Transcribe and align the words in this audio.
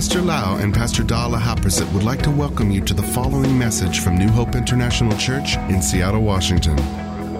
Pastor 0.00 0.22
Lau 0.22 0.56
and 0.56 0.72
Pastor 0.72 1.02
Dala 1.02 1.36
Haprasit 1.36 1.92
would 1.92 2.04
like 2.04 2.22
to 2.22 2.30
welcome 2.30 2.70
you 2.70 2.80
to 2.80 2.94
the 2.94 3.02
following 3.02 3.58
message 3.58 4.00
from 4.00 4.16
New 4.16 4.30
Hope 4.30 4.54
International 4.54 5.14
Church 5.18 5.58
in 5.68 5.82
Seattle, 5.82 6.22
Washington. 6.22 6.78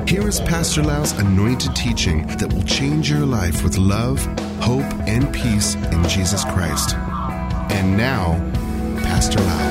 Here 0.06 0.28
is 0.28 0.42
Pastor 0.42 0.82
Lau's 0.82 1.12
anointed 1.12 1.74
teaching 1.74 2.26
that 2.36 2.52
will 2.52 2.62
change 2.64 3.08
your 3.08 3.24
life 3.24 3.64
with 3.64 3.78
love, 3.78 4.22
hope, 4.60 4.84
and 5.08 5.32
peace 5.32 5.74
in 5.74 6.06
Jesus 6.06 6.44
Christ. 6.44 6.96
And 7.72 7.96
now, 7.96 8.34
Pastor 9.04 9.40
Lau. 9.40 9.70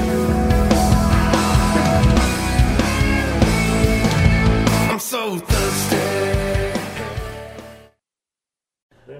I'm 4.92 5.00
so 5.00 5.38
thirsty. 5.38 5.98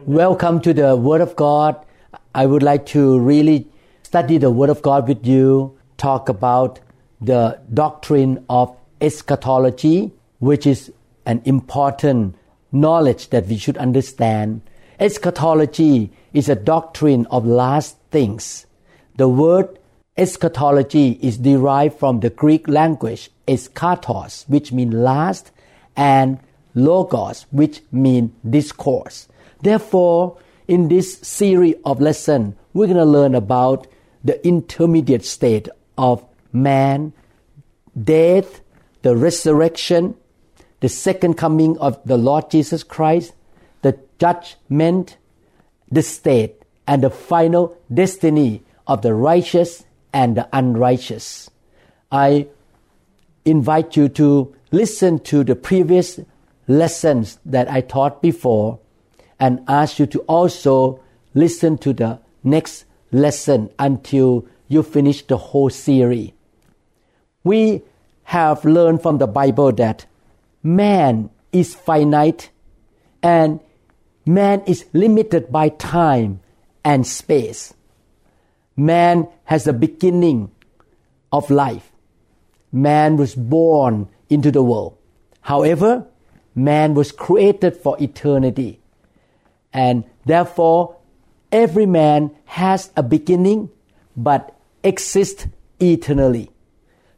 Welcome 0.08 0.60
to 0.62 0.74
the 0.74 0.96
Word 0.96 1.22
of 1.22 1.36
God. 1.36 1.86
I 2.34 2.46
would 2.46 2.64
like 2.64 2.86
to 2.88 3.20
really 3.20 3.68
study 4.04 4.38
the 4.38 4.52
Word 4.52 4.70
of 4.70 4.82
God 4.82 5.07
with 5.07 5.25
you, 5.25 5.78
talk 5.97 6.29
about 6.29 6.79
the 7.21 7.60
doctrine 7.74 8.46
of 8.50 8.75
eschatology, 9.01 10.11
which 10.39 10.65
is 10.68 10.92
an 11.25 11.42
important 11.46 12.36
knowledge 12.71 13.29
that 13.29 13.47
we 13.47 13.57
should 13.57 13.78
understand. 13.78 14.61
Eschatology 15.00 16.11
is 16.34 16.50
a 16.50 16.56
doctrine 16.56 17.25
of 17.28 17.46
last 17.46 17.97
things. 18.11 18.65
The 19.18 19.28
word 19.28 19.79
eschatology 20.18 21.20
is 21.21 21.37
derived 21.37 21.98
from 21.98 22.20
the 22.20 22.29
Greek 22.29 22.68
language 22.68 23.32
eschatos, 23.48 24.48
which 24.48 24.71
means 24.71 24.93
last, 24.93 25.51
and 25.96 26.39
logos, 26.75 27.46
which 27.51 27.82
means 27.92 28.32
discourse. 28.48 29.28
Therefore, 29.61 30.37
in 30.69 30.87
this 30.87 31.18
series 31.23 31.73
of 31.83 32.00
lessons, 32.00 32.53
we're 32.73 32.86
going 32.86 32.95
to 32.95 33.03
learn 33.03 33.33
about 33.33 33.88
the 34.23 34.45
intermediate 34.47 35.25
state 35.25 35.67
of 35.97 36.23
man, 36.53 37.11
death, 38.02 38.61
the 39.02 39.16
resurrection, 39.16 40.16
the 40.81 40.88
second 40.88 41.34
coming 41.34 41.76
of 41.80 42.00
the 42.06 42.17
Lord 42.17 42.52
Jesus 42.52 42.84
Christ, 42.84 43.34
the 43.81 43.98
judgment, 44.20 45.17
the 45.92 46.03
state, 46.03 46.61
and 46.88 47.02
the 47.02 47.09
final 47.09 47.76
destiny 47.92 48.61
of 48.86 49.02
the 49.02 49.16
righteous 49.16 49.86
and 50.14 50.38
the 50.38 50.48
unrighteous. 50.54 51.50
I 52.11 52.48
invite 53.44 53.98
you 53.98 54.08
to 54.09 54.56
listen 54.72 55.17
to 55.22 55.44
the 55.44 55.56
previous 55.56 56.20
lessons 56.67 57.39
that 57.44 57.67
I 57.72 57.81
taught 57.81 58.22
before 58.22 58.80
and 59.40 59.64
ask 59.68 60.00
you 60.00 60.06
to 60.08 60.20
also 60.22 61.00
listen 61.34 61.78
to 61.78 61.94
the 61.94 62.20
next 62.44 62.86
lesson 63.12 63.70
until 63.80 64.45
you 64.68 64.84
finish 64.84 65.26
the 65.26 65.38
whole 65.38 65.70
series. 65.70 66.32
We 67.44 67.84
have 68.23 68.66
learned 68.66 69.02
from 69.02 69.17
the 69.17 69.28
Bible 69.28 69.72
that 69.73 70.06
man 70.62 71.30
is 71.52 71.73
finite 71.73 72.50
and 73.23 73.60
man 74.26 74.62
is 74.67 74.86
limited 74.94 75.52
by 75.52 75.70
time 75.70 76.42
and 76.84 77.08
space. 77.08 77.73
Man 78.76 79.28
has 79.45 79.67
a 79.67 79.73
beginning 79.73 80.52
of 81.32 81.50
life. 81.50 81.92
Man 82.72 83.17
was 83.17 83.36
born 83.36 84.10
into 84.30 84.52
the 84.52 84.62
world. 84.62 84.98
However, 85.42 86.06
man 86.54 86.94
was 86.94 87.12
created 87.12 87.76
for 87.76 87.98
eternity 88.02 88.79
and 89.73 90.03
therefore 90.25 90.98
every 91.52 91.86
man 91.86 92.36
has 92.45 92.92
a 92.95 93.03
beginning 93.03 93.70
but 94.16 94.56
exists 94.84 95.48
eternally. 95.80 96.50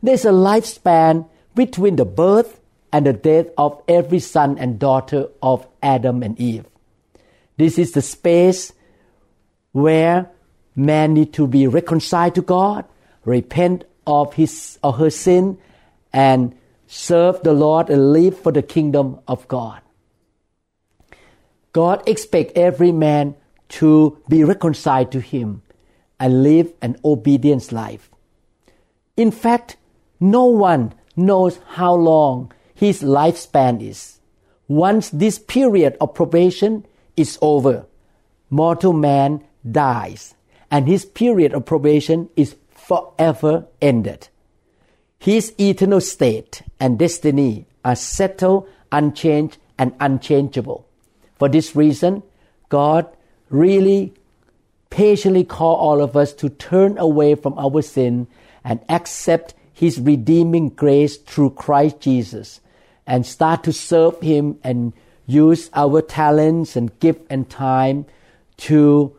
There's 0.03 0.25
a 0.25 0.31
lifespan 0.31 1.27
between 1.55 1.95
the 1.95 2.05
birth 2.05 2.59
and 2.91 3.05
the 3.05 3.13
death 3.13 3.47
of 3.57 3.81
every 3.87 4.19
son 4.19 4.57
and 4.57 4.79
daughter 4.79 5.27
of 5.41 5.67
Adam 5.81 6.23
and 6.23 6.39
Eve. 6.39 6.65
This 7.57 7.77
is 7.77 7.91
the 7.91 8.01
space 8.01 8.73
where 9.71 10.29
man 10.75 11.13
need 11.13 11.33
to 11.33 11.47
be 11.47 11.67
reconciled 11.67 12.35
to 12.35 12.41
God, 12.41 12.85
repent 13.23 13.85
of 14.05 14.33
his 14.33 14.79
or 14.83 14.93
her 14.93 15.09
sin, 15.09 15.57
and 16.11 16.55
serve 16.87 17.41
the 17.43 17.53
Lord 17.53 17.89
and 17.89 18.11
live 18.11 18.37
for 18.37 18.51
the 18.51 18.61
kingdom 18.61 19.19
of 19.27 19.47
God. 19.47 19.81
God 21.73 22.03
expects 22.07 22.53
every 22.55 22.91
man 22.91 23.35
to 23.69 24.21
be 24.27 24.43
reconciled 24.43 25.11
to 25.13 25.19
Him 25.19 25.61
and 26.19 26.43
live 26.43 26.73
an 26.81 26.97
obedient 27.03 27.71
life. 27.71 28.09
In 29.17 29.31
fact, 29.31 29.77
no 30.19 30.45
one 30.45 30.93
knows 31.15 31.59
how 31.67 31.93
long 31.95 32.51
his 32.73 33.01
lifespan 33.01 33.81
is. 33.81 34.19
Once 34.67 35.09
this 35.09 35.37
period 35.37 35.97
of 35.99 36.13
probation 36.13 36.85
is 37.17 37.37
over, 37.41 37.85
mortal 38.49 38.93
man 38.93 39.43
dies 39.69 40.35
and 40.69 40.87
his 40.87 41.05
period 41.05 41.53
of 41.53 41.65
probation 41.65 42.29
is 42.35 42.55
forever 42.69 43.67
ended. 43.81 44.29
His 45.19 45.53
eternal 45.59 46.01
state 46.01 46.63
and 46.79 46.97
destiny 46.97 47.65
are 47.83 47.95
settled, 47.95 48.67
unchanged, 48.91 49.57
and 49.77 49.93
unchangeable. 49.99 50.87
For 51.41 51.49
this 51.49 51.75
reason, 51.75 52.21
God 52.69 53.07
really 53.49 54.13
patiently 54.91 55.43
call 55.43 55.75
all 55.75 55.99
of 55.99 56.15
us 56.15 56.33
to 56.33 56.49
turn 56.49 56.99
away 56.99 57.33
from 57.33 57.57
our 57.57 57.81
sin 57.81 58.27
and 58.63 58.79
accept 58.87 59.55
His 59.73 59.99
redeeming 59.99 60.69
grace 60.69 61.17
through 61.17 61.57
Christ 61.57 61.99
Jesus 61.99 62.61
and 63.07 63.25
start 63.25 63.63
to 63.63 63.73
serve 63.73 64.21
Him 64.21 64.59
and 64.63 64.93
use 65.25 65.71
our 65.73 66.03
talents 66.03 66.75
and 66.75 66.99
gift 66.99 67.25
and 67.27 67.49
time 67.49 68.05
to 68.57 69.17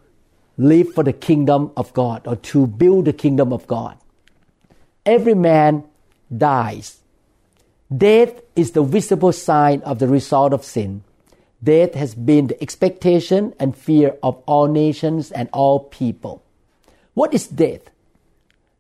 live 0.57 0.95
for 0.95 1.03
the 1.03 1.13
kingdom 1.13 1.73
of 1.77 1.93
God 1.93 2.23
or 2.29 2.37
to 2.37 2.69
build 2.69 3.07
the 3.07 3.13
kingdom 3.13 3.53
of 3.53 3.67
God. 3.67 3.99
Every 5.05 5.35
man 5.35 5.83
dies. 6.31 7.01
Death 7.91 8.43
is 8.55 8.71
the 8.71 8.85
visible 8.85 9.33
sign 9.33 9.83
of 9.83 9.99
the 9.99 10.07
result 10.07 10.53
of 10.53 10.63
sin. 10.63 11.03
Death 11.63 11.95
has 11.95 12.15
been 12.15 12.49
the 12.49 12.63
expectation 12.63 13.55
and 13.59 13.77
fear 13.77 14.17
of 14.23 14.43
all 14.47 14.67
nations 14.67 15.31
and 15.31 15.49
all 15.53 15.81
people. 15.81 16.43
What 17.15 17.33
is 17.33 17.47
death? 17.47 17.83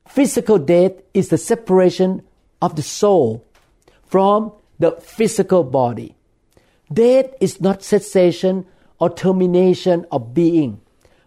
Physical 0.09 0.59
death 0.59 0.92
is 1.15 1.28
the 1.28 1.38
separation 1.38 2.22
of 2.60 2.76
the 2.76 2.82
soul 2.82 3.44
from 4.04 4.53
the 4.78 4.92
physical 4.92 5.65
body. 5.65 6.15
Death 6.92 7.26
is 7.41 7.60
not 7.60 7.82
cessation 7.82 8.66
or 8.98 9.10
termination 9.10 10.06
of 10.10 10.34
being, 10.34 10.81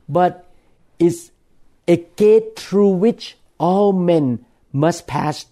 but 0.09 0.45
is 0.99 1.31
a 1.87 1.97
gate 2.15 2.57
through 2.57 2.89
which 2.89 3.37
all 3.57 3.93
men 3.93 4.45
must 4.73 5.07
pass 5.07 5.45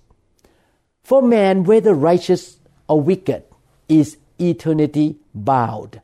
for 1.03 1.22
man, 1.22 1.63
whether 1.66 1.94
righteous 1.94 2.58
or 2.88 3.02
wicked, 3.02 3.44
is 3.90 4.18
eternity 4.40 5.18
bound. 5.34 6.02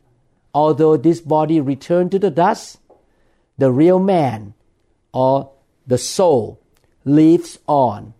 Although 0.53 0.97
this 0.97 1.22
body 1.22 1.62
returned 1.62 2.12
to 2.12 2.19
the 2.19 2.31
dust, 2.31 2.79
the 3.57 3.72
real 3.72 4.00
man 4.00 4.53
or 5.13 5.51
the 5.85 5.97
soul 5.97 6.59
lives 7.06 7.59
on. 7.68 8.13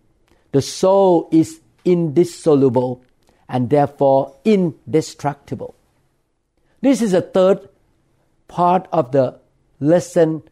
The 0.52 0.62
soul 0.62 1.28
is 1.30 1.60
indissoluble 1.84 3.02
and 3.48 3.70
therefore 3.70 4.36
indestructible. 4.44 5.74
This 6.80 7.02
is 7.02 7.12
the 7.12 7.22
third 7.22 7.68
part 8.48 8.88
of 8.92 9.12
the 9.12 9.40
lesson 9.80 10.42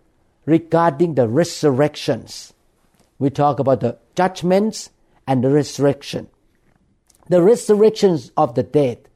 regarding 0.47 1.15
the 1.15 1.29
resurrections. 1.29 2.53
We 3.19 3.31
talk 3.31 3.59
about 3.59 3.81
the 3.81 3.99
judgments 4.15 4.91
and 5.27 5.43
the 5.43 5.51
resurrection. 5.51 6.29
The 7.29 7.43
resurrections 7.43 8.31
of 8.37 8.55
the 8.55 8.63
dead 8.63 9.08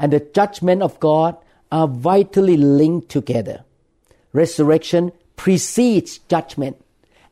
and 0.00 0.12
the 0.12 0.26
judgment 0.34 0.82
of 0.82 0.98
God 0.98 1.36
are 1.70 1.86
vitally 1.86 2.56
linked 2.56 3.10
together. 3.10 3.64
Resurrection 4.32 5.12
precedes 5.36 6.18
judgment, 6.18 6.82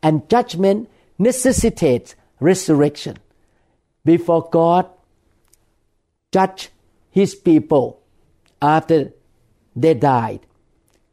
and 0.03 0.29
judgment 0.29 0.89
necessitates 1.19 2.15
resurrection. 2.39 3.17
Before 4.05 4.49
God 4.51 4.87
judged 6.31 6.69
his 7.11 7.35
people 7.35 8.01
after 8.61 9.13
they 9.75 9.95
died, 9.95 10.41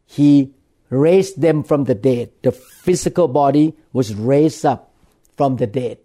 he 0.05 0.53
raised 0.89 1.41
them 1.41 1.63
from 1.63 1.85
the 1.85 1.95
dead. 1.95 2.31
The 2.43 2.51
physical 2.51 3.27
body 3.27 3.75
was 3.93 4.13
raised 4.13 4.65
up 4.65 4.91
from 5.37 5.55
the 5.55 5.67
dead. 5.67 5.97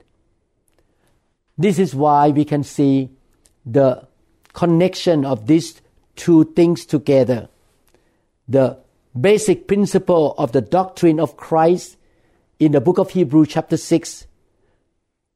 This 1.59 1.79
is 1.79 1.95
why 1.95 2.29
we 2.31 2.45
can 2.45 2.63
see 2.63 3.11
the 3.67 4.07
connection 4.53 5.25
of 5.25 5.47
these 5.47 5.81
two 6.17 6.45
things 6.45 6.85
together. 6.85 7.49
The 8.49 8.79
basic 9.19 9.67
principle 9.67 10.35
of 10.39 10.53
the 10.53 10.61
doctrine 10.61 11.21
of 11.21 11.37
Christ 11.37 11.97
in 12.59 12.73
the 12.73 12.81
book 12.81 12.99
of 12.99 13.11
Hebrews, 13.11 13.49
chapter 13.49 13.77
6, 13.77 14.27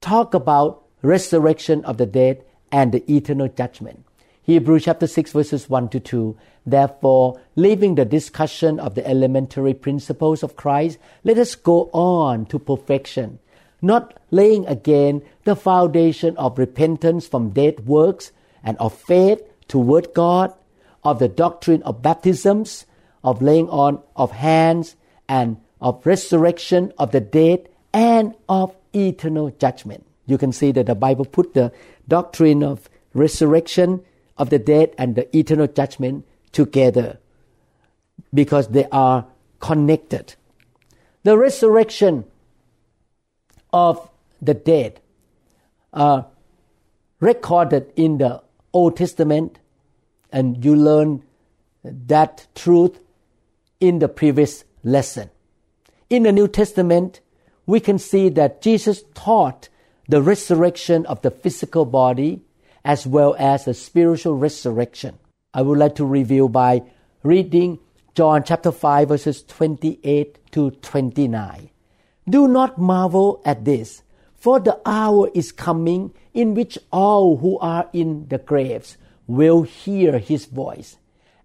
talk 0.01 0.35
about 0.35 0.85
resurrection 1.01 1.85
of 1.85 1.97
the 1.97 2.07
dead 2.07 2.45
and 2.71 2.93
the 2.93 3.11
eternal 3.11 3.49
judgment. 3.49 4.05
Hebrews 4.43 4.85
chapter 4.85 5.07
6 5.07 5.33
verses 5.33 5.71
1 5.71 5.89
to 5.89 6.01
2. 6.01 6.37
Therefore, 6.67 7.41
leaving 7.57 7.95
the 7.95 8.05
discussion 8.05 8.79
of 8.79 8.95
the 8.95 9.07
elementary 9.07 9.73
principles 9.73 10.43
of 10.43 10.57
Christ, 10.57 10.99
let 11.25 11.39
us 11.39 11.55
go 11.55 11.89
on 11.93 12.45
to 12.47 12.59
perfection, 12.59 13.39
not 13.81 14.21
laying 14.31 14.67
again 14.67 15.23
the 15.45 15.57
foundation 15.57 16.37
of 16.37 16.59
repentance 16.59 17.27
from 17.27 17.51
dead 17.51 17.87
works 17.87 18.33
and 18.65 18.77
of 18.79 18.93
faith 18.95 19.41
toward 19.69 20.15
God, 20.15 20.53
of 21.05 21.19
the 21.19 21.29
doctrine 21.29 21.83
of 21.83 22.03
baptisms, 22.03 22.87
of 23.23 23.41
laying 23.43 23.69
on 23.69 24.03
of 24.17 24.33
hands, 24.33 24.97
and 25.29 25.59
of 25.81 26.05
resurrection 26.05 26.93
of 26.99 27.13
the 27.13 27.21
dead, 27.21 27.69
and 27.93 28.35
of 28.49 28.75
eternal 28.95 29.51
judgment. 29.51 30.05
You 30.27 30.39
can 30.39 30.53
see 30.53 30.73
that 30.73 30.87
the 30.87 30.95
Bible 30.95 31.27
put 31.27 31.55
the 31.55 31.73
doctrine 32.09 32.63
of 32.63 32.89
resurrection 33.13 34.03
of 34.37 34.51
the 34.51 34.59
dead 34.59 34.95
and 34.99 35.15
the 35.15 35.37
eternal 35.37 35.67
judgment 35.67 36.27
together 36.53 37.19
because 38.33 38.69
they 38.69 38.87
are 38.91 39.27
connected. 39.61 40.35
The 41.23 41.39
resurrection 41.39 42.25
of 43.73 44.09
the 44.41 44.55
dead 44.55 45.01
are 45.93 46.27
recorded 47.21 47.93
in 47.97 48.19
the 48.19 48.43
Old 48.75 48.99
Testament, 48.99 49.59
and 50.31 50.63
you 50.63 50.77
learn 50.77 51.23
that 51.83 52.47
truth 52.55 52.99
in 53.81 54.01
the 54.01 54.09
previous 54.09 54.65
lesson. 54.83 55.31
In 56.11 56.25
the 56.25 56.33
New 56.33 56.49
Testament, 56.49 57.21
we 57.67 57.81
can 57.81 57.99
see 57.99 58.29
that 58.31 58.61
Jesus 58.61 59.05
taught 59.15 59.69
the 60.09 60.21
resurrection 60.21 61.07
of 61.07 61.23
the 61.23 61.31
physical 61.31 61.87
body 61.87 62.43
as 62.85 63.07
well 63.07 63.35
as 63.39 63.65
the 63.65 63.75
spiritual 63.75 64.37
resurrection. 64.37 65.19
I 65.55 65.63
would 65.63 65.79
like 65.79 65.95
to 65.97 66.05
review 66.05 66.49
by 66.49 66.83
reading 67.23 67.79
John 68.15 68.45
chapter 68.45 68.71
5 68.71 69.09
verses 69.09 69.43
28 69.45 70.39
to 70.53 70.71
29. 70.71 71.71
Do 72.29 72.49
not 72.49 72.79
marvel 72.79 73.41
at 73.45 73.65
this, 73.65 74.03
for 74.45 74.61
the 74.61 74.79
hour 74.85 75.31
is 75.33 75.53
coming 75.53 76.13
in 76.35 76.53
which 76.53 76.77
all 76.93 77.39
who 77.39 77.59
are 77.61 77.89
in 77.95 78.29
the 78.29 78.37
graves 78.37 78.99
will 79.27 79.63
hear 79.63 80.19
his 80.19 80.45
voice 80.45 80.99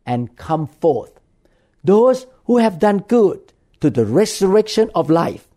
and 0.05 0.35
come 0.35 0.67
forth. 0.67 1.17
Those 1.81 2.27
who 2.43 2.57
have 2.57 2.77
done 2.77 2.97
good 3.07 3.39
to 3.79 3.89
the 3.89 4.05
resurrection 4.05 4.91
of 4.93 5.09
life, 5.09 5.47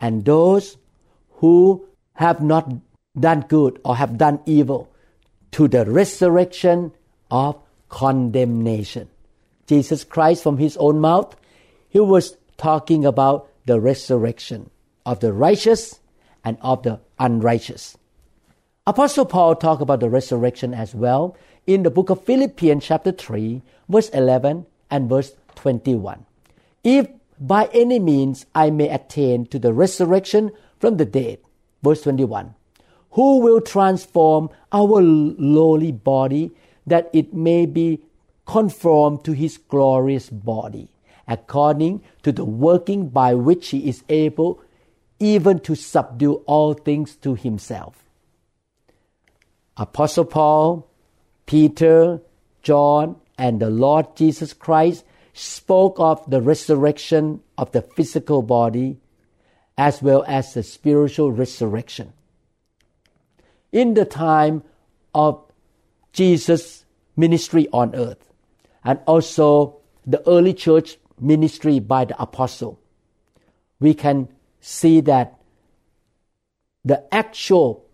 and 0.00 0.24
those 0.24 0.76
who 1.42 1.84
have 2.12 2.40
not 2.40 2.72
done 3.18 3.46
good 3.48 3.80
or 3.84 3.96
have 3.96 4.16
done 4.16 4.38
evil 4.46 4.88
to 5.50 5.66
the 5.66 5.84
resurrection 5.84 6.92
of 7.32 7.58
condemnation. 7.88 9.08
Jesus 9.66 10.04
Christ, 10.04 10.44
from 10.44 10.58
his 10.58 10.76
own 10.76 11.00
mouth, 11.00 11.34
he 11.88 11.98
was 11.98 12.36
talking 12.58 13.04
about 13.04 13.48
the 13.66 13.80
resurrection 13.80 14.70
of 15.04 15.18
the 15.18 15.32
righteous 15.32 15.98
and 16.44 16.58
of 16.60 16.82
the 16.82 17.00
unrighteous. 17.18 17.96
Apostle 18.86 19.26
Paul 19.26 19.54
talked 19.54 19.82
about 19.82 20.00
the 20.00 20.10
resurrection 20.10 20.74
as 20.74 20.94
well 20.94 21.36
in 21.66 21.84
the 21.84 21.90
book 21.90 22.10
of 22.10 22.24
Philippians, 22.24 22.84
chapter 22.84 23.12
3, 23.12 23.62
verse 23.88 24.08
11 24.08 24.66
and 24.90 25.08
verse 25.08 25.32
21. 25.54 26.26
If 26.82 27.08
by 27.38 27.68
any 27.72 27.98
means 27.98 28.46
I 28.54 28.70
may 28.70 28.88
attain 28.88 29.46
to 29.46 29.58
the 29.58 29.72
resurrection 29.72 30.50
from 30.78 30.96
the 30.96 31.04
dead, 31.04 31.38
verse 31.82 32.02
21, 32.02 32.54
who 33.12 33.38
will 33.38 33.60
transform 33.60 34.50
our 34.72 35.00
lowly 35.02 35.92
body 35.92 36.52
that 36.86 37.10
it 37.12 37.32
may 37.32 37.66
be 37.66 38.00
conformed 38.46 39.24
to 39.24 39.32
his 39.32 39.58
glorious 39.58 40.28
body, 40.28 40.88
according 41.28 42.02
to 42.22 42.32
the 42.32 42.44
working 42.44 43.08
by 43.08 43.34
which 43.34 43.68
he 43.68 43.88
is 43.88 44.02
able 44.08 44.60
even 45.22 45.60
to 45.60 45.76
subdue 45.76 46.34
all 46.46 46.74
things 46.74 47.14
to 47.14 47.36
himself. 47.36 48.02
Apostle 49.76 50.24
Paul, 50.24 50.90
Peter, 51.46 52.20
John, 52.62 53.16
and 53.38 53.60
the 53.60 53.70
Lord 53.70 54.16
Jesus 54.16 54.52
Christ 54.52 55.04
spoke 55.32 55.94
of 55.98 56.28
the 56.28 56.42
resurrection 56.42 57.40
of 57.56 57.70
the 57.70 57.82
physical 57.82 58.42
body 58.42 58.98
as 59.78 60.02
well 60.02 60.24
as 60.26 60.54
the 60.54 60.62
spiritual 60.62 61.30
resurrection 61.30 62.12
in 63.70 63.94
the 63.94 64.04
time 64.04 64.62
of 65.14 65.40
Jesus' 66.12 66.84
ministry 67.16 67.68
on 67.72 67.94
earth, 67.94 68.32
and 68.84 68.98
also 69.06 69.78
the 70.04 70.26
early 70.28 70.52
church 70.52 70.98
ministry 71.18 71.78
by 71.78 72.04
the 72.04 72.20
apostle, 72.20 72.78
we 73.80 73.94
can 73.94 74.28
see 74.62 75.00
that 75.02 75.38
the 76.84 77.04
actual 77.12 77.84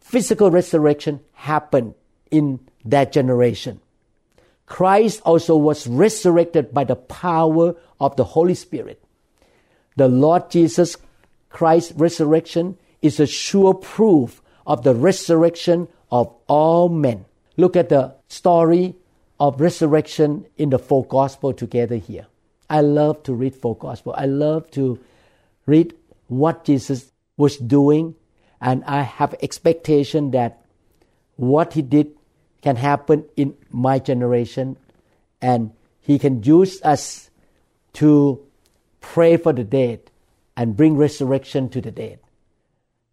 physical 0.00 0.50
resurrection 0.50 1.20
happened 1.32 1.94
in 2.30 2.58
that 2.84 3.12
generation. 3.12 3.80
Christ 4.66 5.20
also 5.24 5.56
was 5.56 5.86
resurrected 5.86 6.72
by 6.72 6.84
the 6.84 6.96
power 6.96 7.76
of 8.00 8.16
the 8.16 8.24
Holy 8.24 8.54
Spirit. 8.54 9.02
The 9.96 10.08
Lord 10.08 10.50
Jesus 10.50 10.96
Christ's 11.50 11.92
resurrection 11.92 12.76
is 13.02 13.20
a 13.20 13.26
sure 13.26 13.74
proof 13.74 14.42
of 14.66 14.82
the 14.82 14.94
resurrection 14.94 15.88
of 16.10 16.34
all 16.48 16.88
men. 16.88 17.26
Look 17.56 17.76
at 17.76 17.90
the 17.90 18.14
story 18.28 18.96
of 19.38 19.60
resurrection 19.60 20.46
in 20.56 20.70
the 20.70 20.78
four 20.78 21.04
gospel 21.04 21.52
together 21.52 21.96
here. 21.96 22.26
I 22.70 22.80
love 22.80 23.22
to 23.24 23.34
read 23.34 23.54
four 23.54 23.76
gospel. 23.76 24.14
I 24.16 24.24
love 24.24 24.70
to 24.72 24.98
read 25.66 25.94
what 26.28 26.64
Jesus 26.64 27.12
was 27.36 27.56
doing 27.56 28.14
and 28.60 28.84
I 28.84 29.02
have 29.02 29.34
expectation 29.42 30.30
that 30.30 30.64
what 31.36 31.74
he 31.74 31.82
did 31.82 32.12
can 32.62 32.76
happen 32.76 33.24
in 33.36 33.54
my 33.70 33.98
generation 33.98 34.76
and 35.42 35.72
he 36.00 36.18
can 36.18 36.42
use 36.42 36.80
us 36.82 37.30
to 37.94 38.40
pray 39.00 39.36
for 39.36 39.52
the 39.52 39.64
dead 39.64 40.10
and 40.56 40.76
bring 40.76 40.96
resurrection 40.96 41.68
to 41.70 41.80
the 41.80 41.90
dead. 41.90 42.20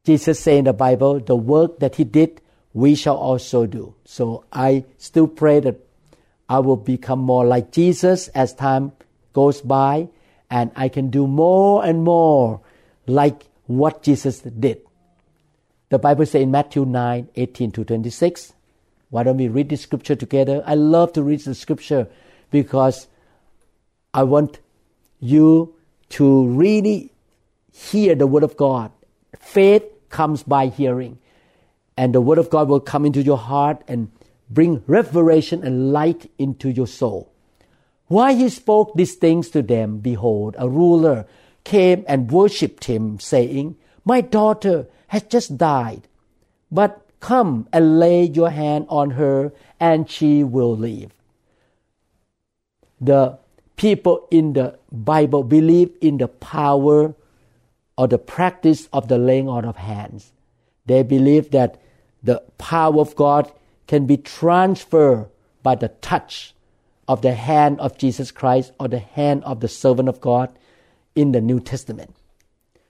Jesus 0.06 0.40
said 0.40 0.60
in 0.60 0.66
the 0.66 0.74
Bible, 0.74 1.20
the 1.20 1.36
work 1.36 1.80
that 1.80 1.96
he 1.96 2.04
did, 2.04 2.42
we 2.74 2.96
shall 2.96 3.18
also 3.18 3.66
do. 3.66 3.94
So 4.06 4.46
I 4.54 4.86
still 4.98 5.28
pray 5.28 5.60
that 5.60 5.80
I 6.48 6.60
will 6.60 6.78
become 6.78 7.20
more 7.20 7.46
like 7.46 7.72
Jesus 7.72 8.30
as 8.30 8.54
time 8.54 8.94
goes 9.34 9.62
by 9.62 10.10
and 10.50 10.72
I 10.76 10.90
can 10.90 11.10
do 11.10 11.28
more 11.28 11.84
and 11.84 12.04
more 12.04 12.62
like 13.08 13.46
what 13.68 14.04
Jesus 14.04 14.40
did. 14.40 14.82
The 15.90 16.00
Bible 16.00 16.26
says 16.26 16.42
in 16.42 16.52
Matthew 16.52 16.86
9 16.86 17.30
18 17.36 17.72
to 17.72 17.84
26. 17.84 18.54
Why 19.10 19.24
don't 19.24 19.38
we 19.38 19.50
read 19.50 19.70
the 19.70 19.78
scripture 19.78 20.16
together? 20.16 20.64
I 20.66 20.76
love 20.76 21.14
to 21.14 21.24
read 21.24 21.42
the 21.42 21.54
scripture 21.54 22.08
because 22.50 23.08
I 24.14 24.24
want 24.24 24.60
you 25.20 25.76
to 26.10 26.48
really 26.48 27.12
hear 27.74 28.16
the 28.16 28.28
word 28.28 28.44
of 28.44 28.56
God. 28.56 28.92
Faith 29.38 29.84
comes 30.12 30.44
by 30.44 30.68
hearing. 30.68 31.18
And 31.98 32.14
the 32.14 32.22
Word 32.22 32.38
of 32.38 32.50
God 32.50 32.68
will 32.68 32.80
come 32.80 33.06
into 33.06 33.22
your 33.22 33.38
heart 33.38 33.84
and 33.88 34.12
bring 34.50 34.84
revelation 34.88 35.64
and 35.64 35.92
light 35.92 36.30
into 36.38 36.70
your 36.70 36.88
soul. 36.88 37.32
While 38.08 38.36
he 38.36 38.50
spoke 38.50 38.94
these 38.96 39.16
things 39.16 39.50
to 39.52 39.62
them, 39.62 40.00
behold, 40.00 40.56
a 40.58 40.68
ruler 40.68 41.26
came 41.64 42.04
and 42.08 42.32
worshipped 42.32 42.86
him, 42.86 43.20
saying, 43.20 43.76
My 44.06 44.22
daughter 44.22 44.88
has 45.08 45.24
just 45.24 45.58
died, 45.58 46.08
but 46.72 47.06
come 47.20 47.68
and 47.72 48.00
lay 48.00 48.24
your 48.24 48.50
hand 48.50 48.86
on 48.90 49.12
her, 49.12 49.54
and 49.80 50.10
she 50.10 50.44
will 50.44 50.76
live. 50.76 51.12
The 53.00 53.38
people 53.76 54.28
in 54.30 54.54
the 54.54 54.78
Bible 54.92 55.44
believe 55.44 55.92
in 56.02 56.18
the 56.18 56.28
power 56.28 57.16
or 57.98 58.08
the 58.08 58.18
practice 58.18 58.88
of 58.94 59.08
the 59.08 59.18
laying 59.18 59.50
on 59.50 59.66
of 59.66 59.78
hands. 59.78 60.32
They 60.86 61.04
believe 61.04 61.52
that 61.52 61.80
the 62.24 62.44
power 62.58 63.00
of 63.00 63.16
God 63.16 63.52
can 63.88 64.06
be 64.06 64.18
transferred 64.18 65.30
by 65.64 65.76
the 65.76 65.90
touch 65.90 66.54
of 67.08 67.22
the 67.22 67.34
hand 67.34 67.80
of 67.80 67.98
Jesus 67.98 68.32
Christ 68.32 68.72
or 68.80 68.88
the 68.88 69.00
hand 69.00 69.44
of 69.44 69.60
the 69.60 69.68
servant 69.68 70.10
of 70.10 70.22
God 70.22 70.52
in 71.16 71.32
the 71.32 71.42
New 71.42 71.60
Testament. 71.60 72.16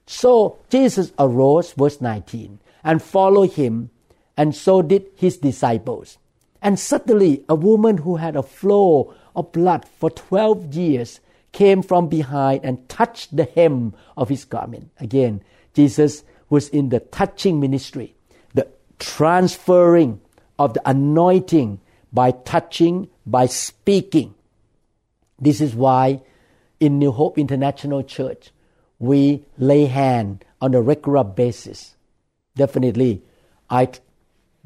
So 0.06 0.58
Jesus 0.68 1.12
arose, 1.18 1.72
verse 1.72 2.00
19, 2.00 2.58
and 2.84 3.02
followed 3.02 3.52
him, 3.52 3.90
and 4.36 4.54
so 4.54 4.82
did 4.82 5.06
his 5.14 5.38
disciples. 5.38 6.18
And 6.60 6.78
suddenly 6.78 7.44
a 7.48 7.54
woman 7.54 7.98
who 7.98 8.16
had 8.16 8.36
a 8.36 8.42
flow 8.42 9.14
of 9.34 9.52
blood 9.52 9.86
for 9.98 10.10
12 10.10 10.74
years 10.74 11.20
came 11.52 11.82
from 11.82 12.08
behind 12.08 12.64
and 12.64 12.88
touched 12.88 13.36
the 13.36 13.44
hem 13.44 13.94
of 14.16 14.28
his 14.28 14.44
garment. 14.44 14.90
Again, 14.98 15.42
Jesus 15.74 16.24
was 16.48 16.68
in 16.68 16.88
the 16.88 17.00
touching 17.00 17.60
ministry, 17.60 18.14
the 18.54 18.68
transferring 18.98 20.20
of 20.58 20.74
the 20.74 20.82
anointing 20.88 21.80
by 22.12 22.30
touching, 22.30 23.08
by 23.26 23.46
speaking. 23.46 24.34
This 25.38 25.60
is 25.60 25.74
why 25.74 26.22
in 26.82 26.98
New 26.98 27.12
Hope 27.12 27.38
International 27.38 28.02
Church, 28.02 28.50
we 28.98 29.44
lay 29.56 29.84
hand 29.86 30.44
on 30.60 30.74
a 30.74 30.82
regular 30.82 31.22
basis. 31.22 31.94
Definitely, 32.56 33.22
I 33.70 33.88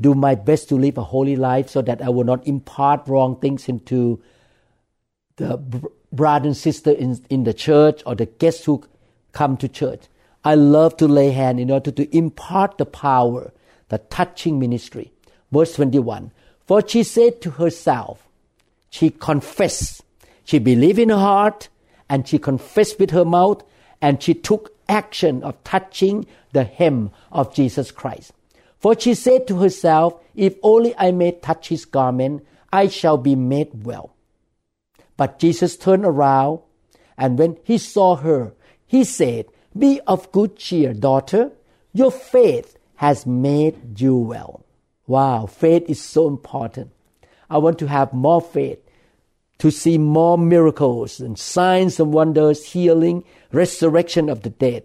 do 0.01 0.15
my 0.15 0.35
best 0.35 0.71
to 0.71 0.77
live 0.77 0.97
a 0.97 1.03
holy 1.03 1.37
life 1.37 1.69
so 1.69 1.83
that 1.83 2.01
I 2.01 2.09
will 2.09 2.25
not 2.25 2.47
impart 2.47 3.07
wrong 3.07 3.37
things 3.39 3.69
into 3.69 4.23
the 5.37 5.59
brother 6.11 6.47
and 6.47 6.57
sister 6.57 6.91
in, 6.91 7.23
in 7.29 7.45
the 7.45 7.53
church 7.53 8.03
or 8.07 8.15
the 8.15 8.25
guests 8.25 8.65
who 8.65 8.83
come 9.33 9.59
to 9.59 9.69
church. 9.69 10.05
I 10.43 10.55
love 10.55 10.97
to 10.97 11.07
lay 11.07 11.33
hand 11.33 11.61
in 11.61 11.71
order 11.71 11.91
to 11.91 12.17
impart 12.17 12.79
the 12.79 12.87
power, 12.87 13.53
the 13.91 13.99
touching 13.99 14.59
ministry. 14.59 15.13
Verse 15.53 15.75
21 15.75 16.33
For 16.67 16.87
she 16.89 17.03
said 17.03 17.43
to 17.43 17.51
herself, 17.51 18.27
she 18.89 19.11
confessed, 19.11 20.03
she 20.45 20.59
believed 20.59 20.99
in 20.99 21.11
her 21.11 21.17
heart, 21.17 21.69
and 22.09 22.27
she 22.27 22.39
confessed 22.39 22.99
with 22.99 23.11
her 23.11 23.25
mouth, 23.25 23.63
and 24.01 24.23
she 24.23 24.35
took 24.35 24.77
action 24.89 25.43
of 25.43 25.63
touching 25.65 26.27
the 26.53 26.65
hem 26.65 27.11
of 27.33 27.55
Jesus 27.55 27.91
Christ. 27.91 28.33
For 28.79 28.99
she 28.99 29.15
said 29.15 29.49
to 29.49 29.59
herself, 29.59 30.21
If 30.35 30.57
only 30.63 30.95
I 30.97 31.11
may 31.11 31.33
touch 31.33 31.69
his 31.69 31.85
garment, 31.85 32.47
I 32.73 32.89
shall 32.89 33.17
be 33.17 33.35
made 33.35 33.85
well. 33.85 34.15
But 35.17 35.39
Jesus 35.39 35.77
turned 35.77 36.05
around, 36.05 36.61
and 37.17 37.39
when 37.39 37.57
he 37.65 37.79
saw 37.79 38.17
her, 38.17 38.53
he 38.87 39.03
said, 39.03 39.47
Be 39.77 40.01
of 40.07 40.31
good 40.31 40.57
cheer, 40.57 40.93
daughter. 40.93 41.53
Your 41.93 42.13
faith 42.13 42.77
has 42.97 43.27
made 43.27 43.99
you 44.01 44.17
well. 44.17 44.65
Wow, 45.07 45.47
faith 45.47 45.89
is 45.89 46.03
so 46.03 46.29
important. 46.29 46.91
I 47.49 47.59
want 47.59 47.79
to 47.79 47.87
have 47.87 48.13
more 48.13 48.41
faith 48.41 48.79
to 49.59 49.71
see 49.71 49.99
more 49.99 50.37
miracles 50.37 51.21
and 51.21 51.39
signs 51.39 51.99
and 51.99 52.13
wonders, 52.13 52.65
healing, 52.65 53.25
resurrection 53.53 54.29
of 54.29 54.43
the 54.43 54.51
dead. 54.51 54.85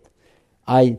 I 0.67 0.97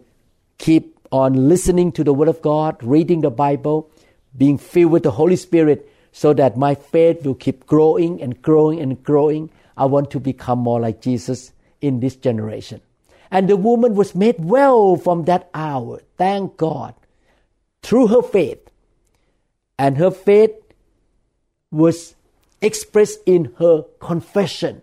keep 0.58 0.98
on 1.10 1.48
listening 1.48 1.92
to 1.92 2.04
the 2.04 2.12
Word 2.12 2.28
of 2.28 2.42
God, 2.42 2.82
reading 2.82 3.20
the 3.20 3.30
Bible, 3.30 3.90
being 4.36 4.58
filled 4.58 4.92
with 4.92 5.02
the 5.02 5.10
Holy 5.10 5.36
Spirit, 5.36 5.88
so 6.12 6.34
that 6.34 6.56
my 6.56 6.74
faith 6.74 7.24
will 7.24 7.34
keep 7.34 7.66
growing 7.66 8.20
and 8.20 8.40
growing 8.42 8.80
and 8.80 9.02
growing. 9.02 9.50
I 9.76 9.86
want 9.86 10.10
to 10.10 10.20
become 10.20 10.58
more 10.58 10.80
like 10.80 11.00
Jesus 11.00 11.52
in 11.80 12.00
this 12.00 12.16
generation. 12.16 12.82
And 13.30 13.48
the 13.48 13.56
woman 13.56 13.94
was 13.94 14.14
made 14.14 14.36
well 14.38 14.96
from 14.96 15.24
that 15.24 15.48
hour. 15.54 16.02
Thank 16.18 16.58
God. 16.58 16.94
Through 17.82 18.08
her 18.08 18.22
faith. 18.22 18.68
And 19.78 19.96
her 19.96 20.10
faith 20.10 20.52
was 21.70 22.14
expressed 22.62 23.20
in 23.26 23.52
her 23.58 23.84
confession. 24.00 24.82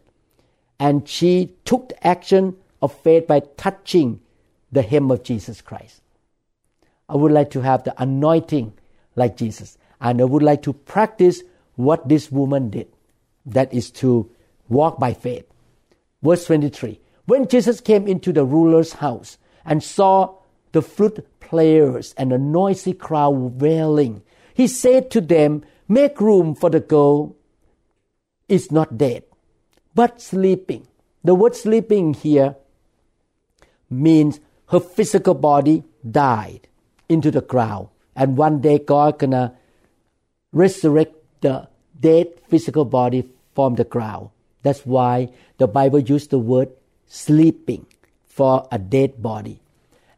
And 0.80 1.08
she 1.08 1.56
took 1.66 1.90
the 1.90 2.08
action 2.08 2.58
of 2.82 2.94
faith 2.94 3.28
by 3.28 3.42
touching 3.58 4.20
the 4.72 4.82
hem 4.82 5.10
of 5.10 5.24
Jesus 5.24 5.62
Christ. 5.62 6.02
I 7.08 7.16
would 7.16 7.32
like 7.32 7.50
to 7.52 7.62
have 7.62 7.84
the 7.84 8.02
anointing 8.02 8.74
like 9.16 9.36
Jesus. 9.36 9.78
And 10.00 10.22
I 10.22 10.26
would 10.26 10.44
like 10.44 10.62
to 10.64 10.74
practice 10.74 11.42
what 11.76 12.08
this 12.08 12.32
woman 12.32 12.70
did. 12.70 12.88
That 13.46 13.74
is 13.74 13.90
to 13.92 14.30
walk 14.68 15.00
by 15.00 15.14
faith. 15.14 15.46
Verse 16.22 16.46
23 16.46 17.00
When 17.26 17.48
Jesus 17.48 17.82
came 17.82 18.08
into 18.08 18.32
the 18.32 18.46
ruler's 18.46 18.94
house 18.94 19.38
and 19.66 19.84
saw 19.84 20.36
the 20.72 20.82
flute 20.82 21.26
players 21.40 22.14
and 22.18 22.32
a 22.32 22.38
noisy 22.38 22.94
crowd 22.94 23.62
wailing, 23.62 24.22
he 24.54 24.68
said 24.68 25.10
to 25.12 25.22
them, 25.22 25.64
Make 25.88 26.22
room 26.22 26.54
for 26.54 26.70
the 26.70 26.80
girl 26.80 27.36
is 28.50 28.72
not 28.72 28.98
dead, 28.98 29.24
but 29.96 30.22
sleeping. 30.22 30.88
The 31.24 31.36
word 31.36 31.56
sleeping 31.56 32.14
here 32.14 32.56
means 33.90 34.40
her 34.68 34.80
physical 34.80 35.34
body 35.34 35.84
died 36.10 36.68
into 37.08 37.32
the 37.32 37.42
ground. 37.42 37.90
And 38.16 38.38
one 38.38 38.62
day 38.62 38.80
God 38.80 39.20
gonna 39.20 39.56
resurrect 40.52 41.16
the 41.42 41.68
dead 42.00 42.28
physical 42.48 42.86
body 42.86 43.30
from 43.56 43.76
the 43.76 43.84
ground. 43.84 44.30
That's 44.64 44.86
why 44.86 45.30
the 45.58 45.68
Bible 45.68 46.00
used 46.00 46.30
the 46.30 46.40
word 46.40 46.70
sleeping 47.08 47.86
for 48.26 48.68
a 48.72 48.78
dead 48.78 49.22
body. 49.22 49.62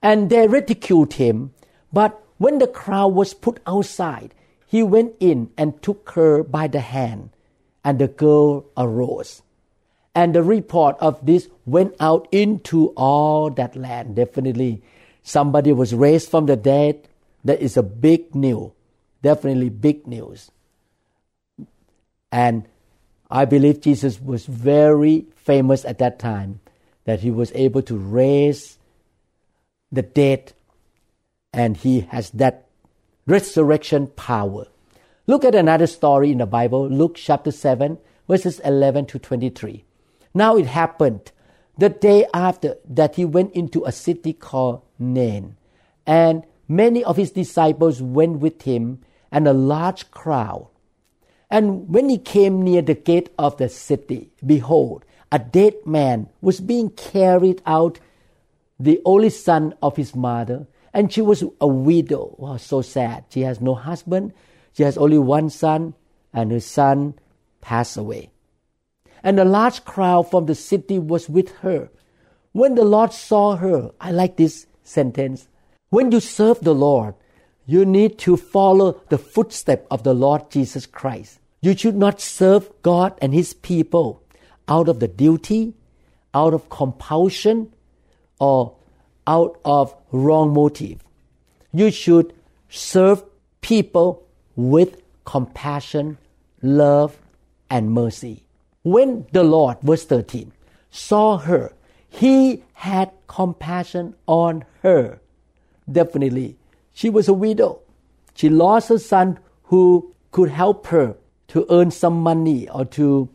And 0.02 0.30
they 0.30 0.48
ridiculed 0.48 1.14
him, 1.14 1.54
but 1.94 2.22
when 2.38 2.58
the 2.58 2.68
crowd 2.68 3.14
was 3.14 3.34
put 3.34 3.60
outside, 3.68 4.34
he 4.66 4.82
went 4.82 5.14
in 5.20 5.52
and 5.58 5.82
took 5.82 6.12
her 6.12 6.44
by 6.44 6.68
the 6.68 6.80
hand, 6.80 7.30
and 7.84 8.00
the 8.00 8.08
girl 8.08 8.66
arose. 8.78 9.42
And 10.14 10.36
the 10.36 10.44
report 10.44 10.98
of 11.00 11.26
this 11.26 11.48
went 11.66 11.96
out 12.00 12.28
into 12.32 12.88
all 12.98 13.50
that 13.52 13.76
land. 13.76 14.16
Definitely, 14.16 14.82
somebody 15.24 15.72
was 15.72 15.96
raised 15.96 16.30
from 16.30 16.48
the 16.48 16.56
dead. 16.56 17.08
That 17.44 17.62
is 17.62 17.78
a 17.78 17.84
big 17.84 18.36
news 18.36 18.72
definitely 19.22 19.70
big 19.70 20.08
news. 20.08 20.52
And 22.32 22.66
I 23.30 23.46
believe 23.46 23.82
Jesus 23.82 24.20
was 24.22 24.46
very 24.46 25.26
famous 25.36 25.86
at 25.86 26.00
that 26.00 26.20
time 26.20 26.60
that 27.06 27.22
he 27.22 27.32
was 27.32 27.52
able 27.56 27.82
to 27.84 27.98
raise 27.98 28.78
the 29.92 30.02
dead 30.02 30.54
and 31.54 31.76
he 31.76 32.02
has 32.02 32.30
that 32.32 32.68
resurrection 33.28 34.08
power. 34.08 34.68
Look 35.32 35.46
at 35.46 35.56
another 35.56 35.88
story 35.88 36.30
in 36.30 36.40
the 36.40 36.46
Bible, 36.46 36.90
Luke 36.90 37.16
chapter 37.16 37.52
7, 37.52 37.98
verses 38.28 38.60
11 38.66 39.06
to 39.06 39.18
23. 39.18 39.86
Now 40.34 40.58
it 40.58 40.66
happened 40.66 41.32
the 41.78 41.88
day 41.88 42.26
after 42.34 42.76
that 42.90 43.16
he 43.16 43.24
went 43.24 43.54
into 43.54 43.86
a 43.86 43.94
city 43.94 44.34
called 44.34 44.82
Nain, 45.00 45.56
and 46.06 46.44
many 46.68 47.02
of 47.06 47.16
his 47.16 47.32
disciples 47.32 48.02
went 48.02 48.40
with 48.40 48.64
him 48.64 49.04
and 49.32 49.48
a 49.48 49.54
large 49.54 50.12
crowd. 50.12 50.68
And 51.50 51.88
when 51.88 52.10
he 52.10 52.18
came 52.18 52.62
near 52.62 52.82
the 52.82 52.94
gate 52.94 53.30
of 53.40 53.56
the 53.56 53.70
city, 53.70 54.32
behold, 54.46 55.06
a 55.32 55.40
dead 55.40 55.76
man 55.86 56.28
was 56.42 56.60
being 56.60 56.90
carried 56.90 57.62
out, 57.66 58.02
the 58.78 59.02
only 59.06 59.30
son 59.30 59.76
of 59.82 59.96
his 59.96 60.14
mother, 60.14 60.68
and 60.94 61.10
she 61.10 61.22
was 61.22 61.42
a 61.62 61.68
widow. 61.68 62.36
Wow, 62.38 62.58
so 62.58 62.82
sad. 62.82 63.24
She 63.30 63.44
has 63.44 63.62
no 63.62 63.76
husband, 63.76 64.34
she 64.74 64.84
has 64.84 64.98
only 64.98 65.18
one 65.18 65.50
son, 65.50 65.94
and 66.34 66.52
her 66.52 66.60
son 66.60 67.16
passed 67.62 67.98
away. 67.98 68.32
And 69.24 69.40
a 69.40 69.46
large 69.46 69.86
crowd 69.86 70.30
from 70.32 70.46
the 70.46 70.56
city 70.56 70.98
was 70.98 71.30
with 71.30 71.50
her. 71.58 71.90
When 72.54 72.76
the 72.76 72.86
Lord 72.86 73.14
saw 73.14 73.56
her, 73.56 73.92
I 74.00 74.12
like 74.12 74.38
this 74.38 74.66
sentence. 74.84 75.48
When 75.90 76.12
you 76.12 76.20
serve 76.20 76.62
the 76.62 76.74
Lord, 76.74 77.16
you 77.66 77.86
need 77.86 78.18
to 78.20 78.36
follow 78.38 79.02
the 79.10 79.18
footsteps 79.18 79.88
of 79.92 80.04
the 80.04 80.14
Lord 80.14 80.50
Jesus 80.50 80.86
Christ. 80.86 81.40
You 81.62 81.78
should 81.78 81.96
not 81.96 82.20
serve 82.20 82.72
God 82.82 83.18
and 83.22 83.34
His 83.34 83.54
people 83.54 84.24
out 84.68 84.90
of 84.90 85.00
the 85.00 85.08
duty, 85.08 85.76
out 86.34 86.54
of 86.54 86.70
compulsion, 86.70 87.74
or 88.40 88.76
out 89.28 89.60
of 89.64 89.96
wrong 90.12 90.54
motive. 90.54 91.04
You 91.72 91.92
should 91.92 92.34
serve 92.70 93.24
people 93.62 94.28
with 94.70 95.02
compassion, 95.26 96.18
love, 96.62 97.18
and 97.70 97.92
mercy. 97.92 98.44
When 98.84 99.26
the 99.32 99.44
Lord, 99.44 99.78
verse 99.82 100.06
13, 100.06 100.52
saw 100.90 101.38
her, 101.38 101.74
He 102.10 102.64
had 102.74 103.12
compassion 103.28 104.16
on 104.28 104.66
her. 104.82 105.20
Definitely, 105.90 106.58
she 106.94 107.10
was 107.10 107.28
a 107.28 107.34
widow. 107.34 107.80
She 108.36 108.50
lost 108.50 108.90
her 108.90 109.00
son 109.00 109.40
who 109.64 110.14
could 110.32 110.50
help 110.50 110.88
her 110.88 111.16
to 111.50 111.66
earn 111.70 111.92
some 111.92 112.22
money 112.22 112.70
or 112.70 112.86
to 112.86 113.30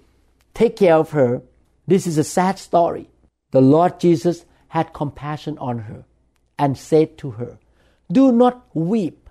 take 0.54 0.76
care 0.76 0.94
of 0.94 1.10
her. 1.10 1.42
This 1.86 2.06
is 2.06 2.18
a 2.18 2.24
sad 2.24 2.58
story. 2.58 3.08
The 3.50 3.60
Lord 3.60 4.00
Jesus 4.00 4.44
had 4.68 4.92
compassion 4.92 5.56
on 5.58 5.80
her 5.80 6.04
and 6.58 6.76
said 6.76 7.16
to 7.18 7.32
her, 7.32 7.58
Do 8.10 8.32
not 8.32 8.66
weep. 8.74 9.25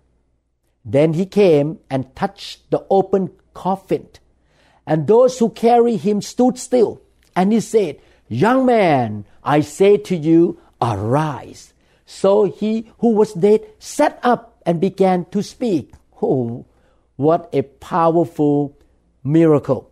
Then 0.85 1.13
he 1.13 1.25
came 1.25 1.79
and 1.89 2.15
touched 2.15 2.69
the 2.69 2.85
open 2.89 3.31
coffin, 3.55 4.07
and 4.85 5.07
those 5.07 5.39
who 5.39 5.49
carry 5.49 5.97
him 5.97 6.21
stood 6.21 6.59
still. 6.59 7.01
And 7.35 7.51
he 7.51 7.59
said, 7.59 7.99
Young 8.27 8.65
man, 8.65 9.25
I 9.43 9.61
say 9.61 9.97
to 9.97 10.15
you, 10.15 10.59
arise. 10.81 11.73
So 12.05 12.43
he 12.43 12.91
who 12.99 13.09
was 13.09 13.33
dead 13.33 13.65
sat 13.79 14.19
up 14.21 14.61
and 14.65 14.79
began 14.79 15.25
to 15.25 15.41
speak. 15.41 15.93
Oh, 16.21 16.65
what 17.15 17.49
a 17.53 17.63
powerful 17.63 18.77
miracle. 19.23 19.91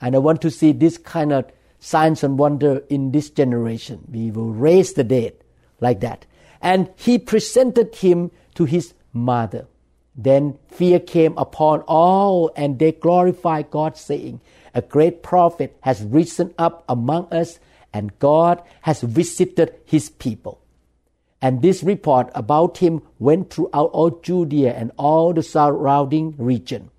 And 0.00 0.14
I 0.14 0.18
want 0.18 0.40
to 0.42 0.50
see 0.50 0.72
this 0.72 0.98
kind 0.98 1.32
of 1.32 1.50
signs 1.80 2.22
and 2.22 2.38
wonder 2.38 2.82
in 2.88 3.10
this 3.12 3.30
generation. 3.30 4.04
We 4.10 4.30
will 4.30 4.52
raise 4.52 4.92
the 4.92 5.04
dead 5.04 5.34
like 5.80 6.00
that. 6.00 6.26
And 6.60 6.90
he 6.96 7.18
presented 7.18 7.94
him 7.96 8.30
to 8.54 8.64
his 8.64 8.94
mother. 9.12 9.66
Then 10.20 10.58
fear 10.66 10.98
came 10.98 11.38
upon 11.38 11.82
all, 11.82 12.50
and 12.56 12.80
they 12.80 12.90
glorified 12.90 13.70
God, 13.70 13.96
saying, 13.96 14.40
A 14.74 14.82
great 14.82 15.22
prophet 15.22 15.76
has 15.82 16.02
risen 16.02 16.52
up 16.58 16.84
among 16.88 17.32
us, 17.32 17.60
and 17.94 18.18
God 18.18 18.60
has 18.82 19.00
visited 19.00 19.76
his 19.84 20.10
people. 20.10 20.60
And 21.40 21.62
this 21.62 21.84
report 21.84 22.30
about 22.34 22.78
him 22.78 23.02
went 23.20 23.50
throughout 23.50 23.90
all 23.92 24.10
Judea 24.10 24.74
and 24.74 24.90
all 24.96 25.32
the 25.32 25.42
surrounding 25.44 26.34
region. 26.36 26.90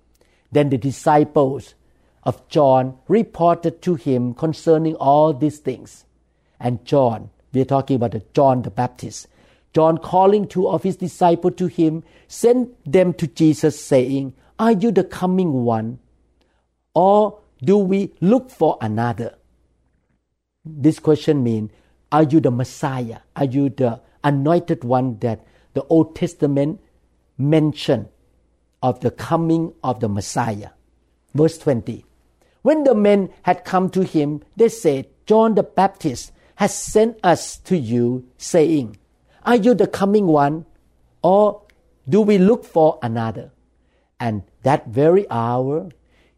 Then 0.50 0.70
the 0.70 0.78
disciples 0.78 1.74
of 2.22 2.48
John 2.48 2.96
reported 3.06 3.82
to 3.82 3.96
him 3.96 4.32
concerning 4.32 4.94
all 4.94 5.34
these 5.34 5.58
things. 5.58 6.06
And 6.58 6.84
John, 6.86 7.28
we 7.52 7.60
are 7.60 7.66
talking 7.66 7.96
about 7.96 8.32
John 8.32 8.62
the 8.62 8.70
Baptist, 8.70 9.26
John 9.72 9.98
calling 9.98 10.48
two 10.48 10.68
of 10.68 10.82
his 10.82 10.96
disciples 10.96 11.54
to 11.56 11.66
him, 11.66 12.02
sent 12.26 12.70
them 12.90 13.14
to 13.14 13.26
Jesus, 13.26 13.82
saying, 13.82 14.34
Are 14.58 14.72
you 14.72 14.90
the 14.90 15.04
coming 15.04 15.64
one? 15.64 16.00
Or 16.94 17.40
do 17.62 17.78
we 17.78 18.12
look 18.20 18.50
for 18.50 18.78
another? 18.80 19.36
This 20.64 20.98
question 20.98 21.42
means, 21.42 21.70
Are 22.10 22.24
you 22.24 22.40
the 22.40 22.50
Messiah? 22.50 23.18
Are 23.36 23.44
you 23.44 23.68
the 23.68 24.00
anointed 24.24 24.82
one 24.82 25.18
that 25.20 25.46
the 25.74 25.84
Old 25.84 26.16
Testament 26.16 26.80
mentioned 27.38 28.08
of 28.82 29.00
the 29.00 29.10
coming 29.10 29.72
of 29.84 30.00
the 30.00 30.08
Messiah? 30.08 30.70
Verse 31.32 31.58
20. 31.58 32.04
When 32.62 32.84
the 32.84 32.94
men 32.94 33.30
had 33.42 33.64
come 33.64 33.88
to 33.90 34.02
him, 34.04 34.42
they 34.56 34.68
said, 34.68 35.06
John 35.26 35.54
the 35.54 35.62
Baptist 35.62 36.32
has 36.56 36.76
sent 36.76 37.18
us 37.22 37.56
to 37.58 37.78
you, 37.78 38.26
saying, 38.36 38.98
are 39.44 39.56
you 39.56 39.74
the 39.74 39.86
coming 39.86 40.26
one? 40.26 40.66
Or 41.22 41.62
do 42.08 42.20
we 42.20 42.38
look 42.38 42.64
for 42.64 42.98
another? 43.02 43.50
And 44.18 44.42
that 44.62 44.88
very 44.88 45.28
hour, 45.30 45.90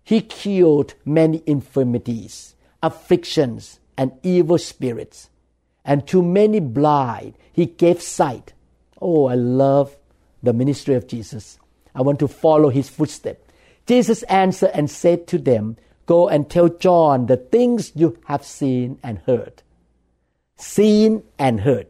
he 0.05 0.21
cured 0.21 0.95
many 1.05 1.43
infirmities, 1.47 2.55
afflictions, 2.83 3.81
and 3.97 4.13
evil 4.23 4.59
spirits. 4.59 5.31
And 5.85 6.07
to 6.09 6.23
many 6.23 6.61
blind, 6.61 7.35
he 7.53 7.67
gave 7.67 8.01
sight. 8.01 8.53
Oh, 9.01 9.27
I 9.27 9.35
love 9.35 9.97
the 10.43 10.53
ministry 10.53 10.95
of 10.95 11.07
Jesus. 11.07 11.59
I 11.95 12.03
want 12.03 12.19
to 12.21 12.29
follow 12.29 12.69
his 12.69 12.89
footsteps. 12.89 13.41
Jesus 13.87 14.23
answered 14.25 14.71
and 14.75 14.91
said 14.91 15.27
to 15.29 15.39
them, 15.39 15.77
Go 16.07 16.29
and 16.29 16.49
tell 16.49 16.69
John 16.69 17.27
the 17.27 17.37
things 17.37 17.93
you 17.95 18.19
have 18.25 18.45
seen 18.45 18.99
and 19.03 19.19
heard. 19.19 19.63
Seen 20.57 21.23
and 21.39 21.61
heard. 21.61 21.87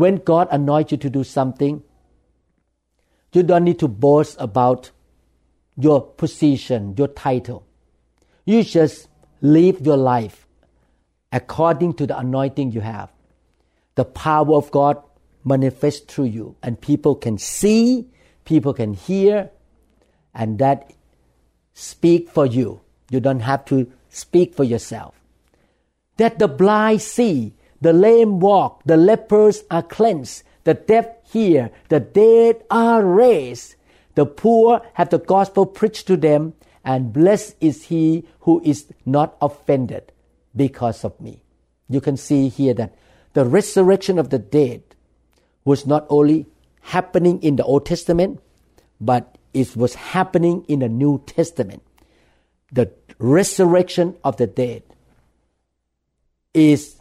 When 0.00 0.16
God 0.16 0.48
anoints 0.50 0.92
you 0.92 0.96
to 0.96 1.10
do 1.10 1.24
something, 1.24 1.82
you 3.34 3.42
don't 3.42 3.64
need 3.64 3.78
to 3.80 3.86
boast 3.86 4.34
about 4.40 4.92
your 5.76 6.00
position, 6.00 6.94
your 6.96 7.08
title. 7.08 7.66
You 8.46 8.64
just 8.64 9.08
live 9.42 9.84
your 9.84 9.98
life 9.98 10.46
according 11.30 11.92
to 12.00 12.06
the 12.06 12.18
anointing 12.18 12.72
you 12.72 12.80
have. 12.80 13.12
The 13.94 14.06
power 14.06 14.54
of 14.54 14.70
God 14.70 15.02
manifests 15.44 16.10
through 16.10 16.32
you, 16.32 16.56
and 16.62 16.80
people 16.80 17.14
can 17.14 17.36
see, 17.36 18.08
people 18.46 18.72
can 18.72 18.94
hear, 18.94 19.50
and 20.34 20.58
that 20.60 20.94
speak 21.74 22.30
for 22.30 22.46
you. 22.46 22.80
You 23.10 23.20
don't 23.20 23.40
have 23.40 23.66
to 23.66 23.92
speak 24.08 24.54
for 24.54 24.64
yourself. 24.64 25.14
That 26.16 26.38
the 26.38 26.48
blind 26.48 27.02
see, 27.02 27.52
the 27.80 27.92
lame 27.92 28.40
walk, 28.40 28.82
the 28.84 28.96
lepers 28.96 29.64
are 29.70 29.82
cleansed, 29.82 30.42
the 30.64 30.74
deaf 30.74 31.06
hear, 31.24 31.70
the 31.88 32.00
dead 32.00 32.62
are 32.70 33.04
raised, 33.04 33.76
the 34.14 34.26
poor 34.26 34.82
have 34.94 35.10
the 35.10 35.18
gospel 35.18 35.64
preached 35.66 36.06
to 36.06 36.16
them, 36.16 36.54
and 36.84 37.12
blessed 37.12 37.56
is 37.60 37.84
he 37.84 38.26
who 38.40 38.60
is 38.64 38.86
not 39.06 39.36
offended 39.40 40.12
because 40.54 41.04
of 41.04 41.18
me. 41.20 41.42
You 41.88 42.00
can 42.00 42.16
see 42.16 42.48
here 42.48 42.74
that 42.74 42.94
the 43.32 43.44
resurrection 43.44 44.18
of 44.18 44.30
the 44.30 44.38
dead 44.38 44.82
was 45.64 45.86
not 45.86 46.06
only 46.08 46.46
happening 46.80 47.42
in 47.42 47.56
the 47.56 47.64
Old 47.64 47.86
Testament, 47.86 48.40
but 49.00 49.38
it 49.52 49.76
was 49.76 49.94
happening 49.94 50.64
in 50.68 50.80
the 50.80 50.88
New 50.88 51.22
Testament. 51.26 51.82
The 52.72 52.92
resurrection 53.18 54.16
of 54.24 54.36
the 54.36 54.46
dead 54.46 54.82
is 56.54 56.99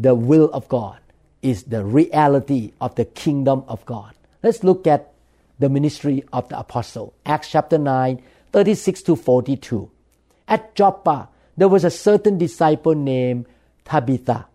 the 0.00 0.14
will 0.14 0.50
of 0.52 0.68
God, 0.68 0.98
is 1.42 1.64
the 1.64 1.84
reality 1.84 2.72
of 2.80 2.94
the 2.94 3.04
kingdom 3.04 3.64
of 3.68 3.84
God. 3.84 4.14
Let's 4.42 4.62
look 4.62 4.86
at 4.86 5.12
the 5.58 5.68
ministry 5.68 6.24
of 6.32 6.48
the 6.48 6.58
apostle. 6.58 7.14
Acts 7.26 7.50
chapter 7.50 7.78
9, 7.78 8.22
36 8.52 9.02
to 9.02 9.16
42. 9.16 9.90
At 10.46 10.74
Joppa, 10.74 11.28
there 11.56 11.68
was 11.68 11.84
a 11.84 11.90
certain 11.90 12.38
disciple 12.38 12.94
named 12.94 13.46
Tabitha, 13.84 14.46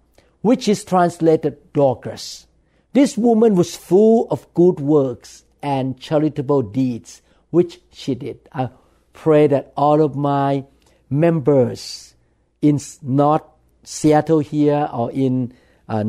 which 0.42 0.68
is 0.68 0.84
translated 0.84 1.74
Dorcas. 1.74 2.48
This 2.94 3.18
woman 3.18 3.56
was 3.56 3.76
full 3.76 4.28
of 4.30 4.52
good 4.54 4.80
works 4.80 5.44
and 5.62 6.00
charitable 6.00 6.62
deeds, 6.62 7.22
which 7.50 7.80
she 7.92 8.16
did. 8.16 8.40
I 8.52 8.70
pray 9.12 9.48
that 9.48 9.74
all 9.76 10.02
of 10.02 10.16
my 10.16 10.66
members 11.10 12.16
in 12.62 12.80
North 13.02 13.44
Seattle 13.84 14.40
here 14.40 14.90
or 14.92 15.12
in 15.12 15.54
uh, 15.88 16.04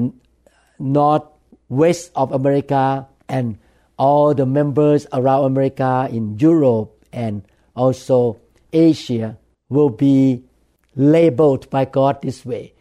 northwest 0.78 2.10
of 2.14 2.32
America 2.32 3.06
and 3.28 3.58
all 3.98 4.34
the 4.34 4.46
members 4.46 5.06
around 5.12 5.44
America 5.44 6.08
in 6.10 6.38
Europe 6.38 7.04
and 7.12 7.42
also 7.76 8.40
Asia 8.72 9.38
will 9.68 9.90
be 9.90 10.44
labeled 10.96 11.70
by 11.70 11.84
God 11.84 12.22
this 12.22 12.44
way. 12.44 12.74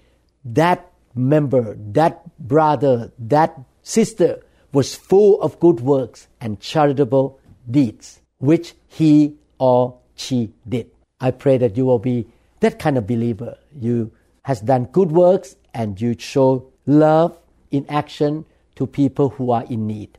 That 0.46 0.92
member, 1.16 1.76
that 1.78 2.22
brother, 2.40 3.12
that 3.20 3.60
sister 3.82 4.42
was 4.72 4.96
full 4.96 5.42
of 5.42 5.60
good 5.60 5.80
works 5.80 6.28
and 6.42 6.60
charitable 6.60 7.40
deeds, 7.70 8.20
which 8.40 8.74
he 8.88 9.38
or 9.60 10.00
she 10.16 10.52
did. 10.68 10.90
I 11.22 11.32
pray 11.32 11.58
that 11.58 11.78
you 11.78 11.86
will 11.86 12.00
be 12.00 12.28
that 12.60 12.80
kind 12.80 12.98
of 12.98 13.08
believer. 13.08 13.58
You 13.80 14.12
has 14.44 14.62
done 14.62 14.86
good 14.86 15.12
works 15.12 15.56
and 15.74 16.00
you 16.00 16.16
show 16.18 16.72
love 16.86 17.38
in 17.72 17.86
action 17.90 18.46
to 18.76 18.86
people 18.88 19.30
who 19.30 19.52
are 19.52 19.66
in 19.66 19.88
need. 19.88 20.18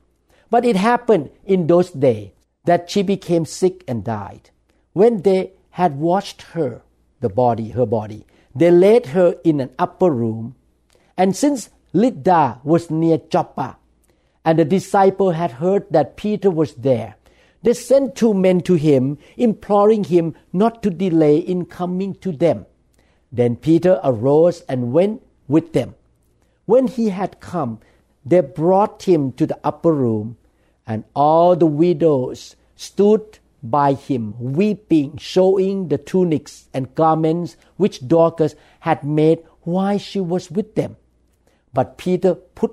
But 0.51 0.65
it 0.65 0.77
happened 0.77 1.31
in 1.45 1.67
those 1.67 1.91
days 1.91 2.31
that 2.65 2.91
she 2.91 3.03
became 3.03 3.45
sick 3.45 3.85
and 3.87 4.05
died. 4.05 4.51
When 4.93 5.23
they 5.23 5.53
had 5.71 5.99
washed 5.99 6.43
her, 6.55 6.83
the 7.21 7.29
body, 7.29 7.71
her 7.71 7.87
body, 7.87 8.27
they 8.55 8.71
laid 8.71 9.07
her 9.07 9.37
in 9.45 9.61
an 9.61 9.71
upper 9.79 10.11
room. 10.11 10.55
And 11.17 11.37
since 11.37 11.71
Lydda 11.93 12.61
was 12.65 12.91
near 12.91 13.19
Joppa, 13.19 13.77
and 14.45 14.59
the 14.59 14.65
disciple 14.65 15.33
had 15.33 15.53
heard 15.53 15.87
that 15.91 16.17
Peter 16.17 16.51
was 16.51 16.75
there, 16.75 17.17
they 17.63 17.73
sent 17.73 18.15
two 18.15 18.35
men 18.35 18.61
to 18.63 18.75
him, 18.75 19.19
imploring 19.37 20.05
him 20.05 20.35
not 20.53 20.83
to 20.83 20.91
delay 20.91 21.39
in 21.39 21.65
coming 21.65 22.15
to 22.17 22.31
them. 22.31 22.67
Then 23.35 23.57
Peter 23.57 23.99
arose 24.05 24.61
and 24.69 24.93
went 24.93 25.21
with 25.49 25.73
them. 25.73 25.97
When 26.67 26.87
he 26.87 27.09
had 27.09 27.41
come, 27.41 27.81
they 28.25 28.41
brought 28.41 29.03
him 29.03 29.33
to 29.33 29.45
the 29.45 29.59
upper 29.65 29.93
room, 29.93 30.37
and 30.87 31.03
all 31.17 31.57
the 31.57 31.67
widows 31.67 32.55
stood 32.77 33.41
by 33.61 33.95
him, 33.95 34.35
weeping, 34.39 35.17
showing 35.17 35.89
the 35.89 35.99
tunics 35.99 36.69
and 36.73 36.95
garments 36.95 37.57
which 37.77 38.07
Dorcas 38.07 38.55
had 38.81 39.03
made 39.03 39.43
while 39.63 39.99
she 39.99 40.21
was 40.21 40.49
with 40.49 40.77
them. 40.77 40.97
But 41.73 41.99
Peter 41.99 42.37
put 42.37 42.73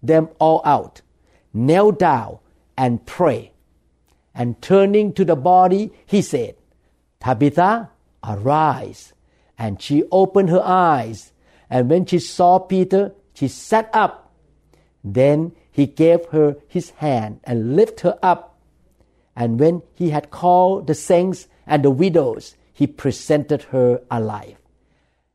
them 0.00 0.28
all 0.38 0.62
out, 0.64 1.02
knelt 1.52 1.98
down, 1.98 2.38
and 2.76 3.04
prayed. 3.04 3.50
And 4.32 4.62
turning 4.62 5.12
to 5.14 5.24
the 5.24 5.34
body, 5.34 5.90
he 6.06 6.22
said, 6.22 6.54
Tabitha, 7.18 7.90
arise. 8.22 9.12
And 9.58 9.82
she 9.82 10.04
opened 10.12 10.50
her 10.50 10.62
eyes, 10.64 11.32
and 11.68 11.90
when 11.90 12.06
she 12.06 12.20
saw 12.20 12.60
Peter, 12.60 13.12
she 13.34 13.48
sat 13.48 13.90
up. 13.92 14.32
Then 15.02 15.52
he 15.70 15.86
gave 15.86 16.26
her 16.26 16.56
his 16.68 16.90
hand 16.90 17.40
and 17.44 17.74
lifted 17.76 18.02
her 18.02 18.18
up. 18.22 18.58
And 19.36 19.58
when 19.58 19.82
he 19.94 20.10
had 20.10 20.30
called 20.30 20.86
the 20.86 20.94
saints 20.94 21.48
and 21.66 21.84
the 21.84 21.90
widows, 21.90 22.56
he 22.72 22.86
presented 22.86 23.62
her 23.64 24.00
alive. 24.10 24.56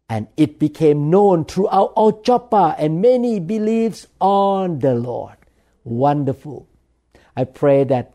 And 0.09 0.27
it 0.37 0.59
became 0.59 1.09
known 1.09 1.45
throughout 1.45 1.93
all 1.95 2.21
Joppa, 2.21 2.75
and 2.77 3.01
many 3.01 3.39
believed 3.39 4.07
on 4.19 4.79
the 4.79 4.95
Lord. 4.95 5.35
Wonderful. 5.83 6.67
I 7.35 7.45
pray 7.45 7.83
that 7.85 8.13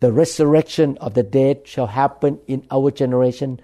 the 0.00 0.12
resurrection 0.12 0.98
of 0.98 1.14
the 1.14 1.22
dead 1.22 1.66
shall 1.66 1.86
happen 1.86 2.40
in 2.46 2.66
our 2.70 2.90
generation 2.90 3.60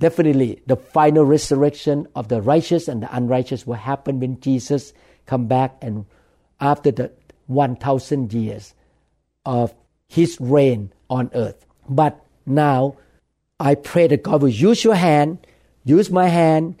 Definitely, 0.00 0.62
the 0.66 0.76
final 0.76 1.24
resurrection 1.24 2.06
of 2.14 2.28
the 2.28 2.40
righteous 2.40 2.86
and 2.86 3.02
the 3.02 3.14
unrighteous 3.14 3.66
will 3.66 3.74
happen 3.74 4.20
when 4.20 4.40
Jesus 4.40 4.92
come 5.26 5.46
back 5.46 5.76
and 5.82 6.06
after 6.60 6.90
the 6.90 7.10
1000 7.46 8.32
years 8.32 8.74
of 9.44 9.74
his 10.08 10.40
reign 10.40 10.92
on 11.10 11.30
earth. 11.34 11.66
But 11.88 12.24
now 12.46 12.96
I 13.58 13.74
pray 13.74 14.06
that 14.06 14.22
God 14.22 14.42
will 14.42 14.48
use 14.48 14.84
your 14.84 14.94
hand, 14.94 15.46
use 15.84 16.10
my 16.10 16.28
hand, 16.28 16.80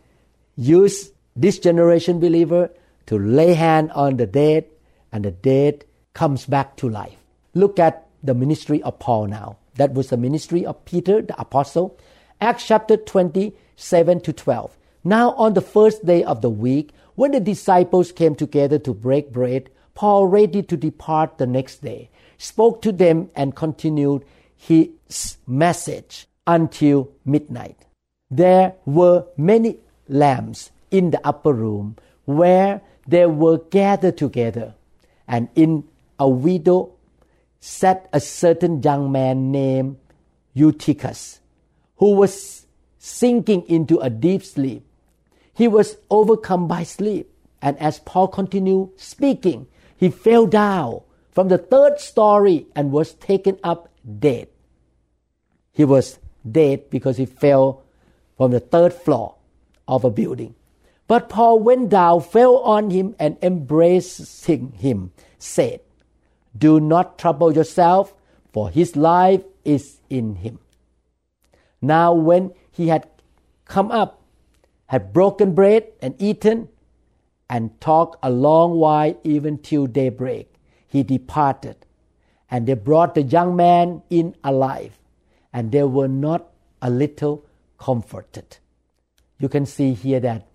use 0.56 1.10
this 1.34 1.58
generation 1.58 2.20
believer 2.20 2.70
to 3.06 3.18
lay 3.18 3.54
hand 3.54 3.90
on 3.92 4.16
the 4.16 4.26
dead 4.26 4.66
and 5.12 5.24
the 5.24 5.30
dead 5.30 5.84
comes 6.14 6.46
back 6.46 6.76
to 6.76 6.88
life. 6.88 7.16
Look 7.54 7.78
at 7.78 8.06
the 8.22 8.34
ministry 8.34 8.82
of 8.82 8.98
Paul 8.98 9.26
now. 9.26 9.56
That 9.76 9.94
was 9.94 10.08
the 10.08 10.16
ministry 10.16 10.66
of 10.66 10.84
Peter 10.84 11.22
the 11.22 11.40
apostle. 11.40 11.98
Acts 12.40 12.66
chapter 12.66 12.96
27 12.96 14.20
to 14.20 14.32
12. 14.32 14.76
Now 15.02 15.32
on 15.32 15.54
the 15.54 15.60
first 15.60 16.06
day 16.06 16.22
of 16.22 16.40
the 16.40 16.50
week, 16.50 16.92
when 17.16 17.32
the 17.32 17.40
disciples 17.40 18.12
came 18.12 18.36
together 18.36 18.78
to 18.80 18.94
break 18.94 19.32
bread, 19.32 19.70
Paul, 19.94 20.28
ready 20.28 20.62
to 20.62 20.76
depart 20.76 21.38
the 21.38 21.46
next 21.46 21.82
day, 21.82 22.10
spoke 22.36 22.80
to 22.82 22.92
them 22.92 23.30
and 23.34 23.56
continued 23.56 24.24
his 24.56 25.36
message 25.48 26.28
until 26.46 27.10
midnight. 27.24 27.86
There 28.30 28.74
were 28.86 29.26
many 29.36 29.78
lamps 30.08 30.70
in 30.92 31.10
the 31.10 31.26
upper 31.26 31.52
room 31.52 31.96
where 32.24 32.82
they 33.06 33.26
were 33.26 33.58
gathered 33.58 34.16
together, 34.16 34.74
and 35.26 35.48
in 35.56 35.84
a 36.20 36.28
widow 36.28 36.92
sat 37.58 38.08
a 38.12 38.20
certain 38.20 38.80
young 38.80 39.10
man 39.10 39.50
named 39.50 39.96
Eutychus, 40.54 41.37
who 41.98 42.12
was 42.14 42.66
sinking 42.98 43.62
into 43.68 43.98
a 43.98 44.10
deep 44.10 44.42
sleep. 44.42 44.84
He 45.52 45.68
was 45.68 45.96
overcome 46.10 46.68
by 46.68 46.84
sleep, 46.84 47.30
and 47.60 47.78
as 47.78 47.98
Paul 48.00 48.28
continued 48.28 48.90
speaking, 48.96 49.66
he 49.96 50.10
fell 50.10 50.46
down 50.46 51.02
from 51.32 51.48
the 51.48 51.58
third 51.58 52.00
story 52.00 52.66
and 52.74 52.92
was 52.92 53.14
taken 53.14 53.58
up 53.62 53.88
dead. 54.18 54.48
He 55.72 55.84
was 55.84 56.18
dead 56.48 56.90
because 56.90 57.16
he 57.16 57.26
fell 57.26 57.82
from 58.36 58.52
the 58.52 58.60
third 58.60 58.92
floor 58.92 59.34
of 59.86 60.04
a 60.04 60.10
building. 60.10 60.54
But 61.08 61.28
Paul 61.28 61.60
went 61.60 61.88
down, 61.88 62.20
fell 62.20 62.58
on 62.58 62.90
him, 62.90 63.16
and 63.18 63.38
embracing 63.42 64.72
him, 64.72 65.12
said, 65.38 65.80
Do 66.56 66.78
not 66.78 67.18
trouble 67.18 67.54
yourself, 67.54 68.14
for 68.52 68.70
his 68.70 68.94
life 68.94 69.42
is 69.64 69.98
in 70.10 70.36
him. 70.36 70.58
Now, 71.80 72.12
when 72.12 72.52
he 72.70 72.88
had 72.88 73.08
come 73.64 73.90
up, 73.90 74.22
had 74.86 75.12
broken 75.12 75.54
bread 75.54 75.86
and 76.00 76.14
eaten, 76.18 76.68
and 77.50 77.80
talked 77.80 78.16
a 78.22 78.30
long 78.30 78.78
while, 78.78 79.18
even 79.24 79.58
till 79.58 79.86
daybreak, 79.86 80.52
he 80.86 81.02
departed. 81.02 81.76
And 82.50 82.66
they 82.66 82.74
brought 82.74 83.14
the 83.14 83.22
young 83.22 83.56
man 83.56 84.02
in 84.10 84.34
alive, 84.42 84.98
and 85.52 85.72
they 85.72 85.82
were 85.82 86.08
not 86.08 86.50
a 86.80 86.90
little 86.90 87.44
comforted. 87.78 88.58
You 89.38 89.48
can 89.48 89.66
see 89.66 89.94
here 89.94 90.20
that 90.20 90.46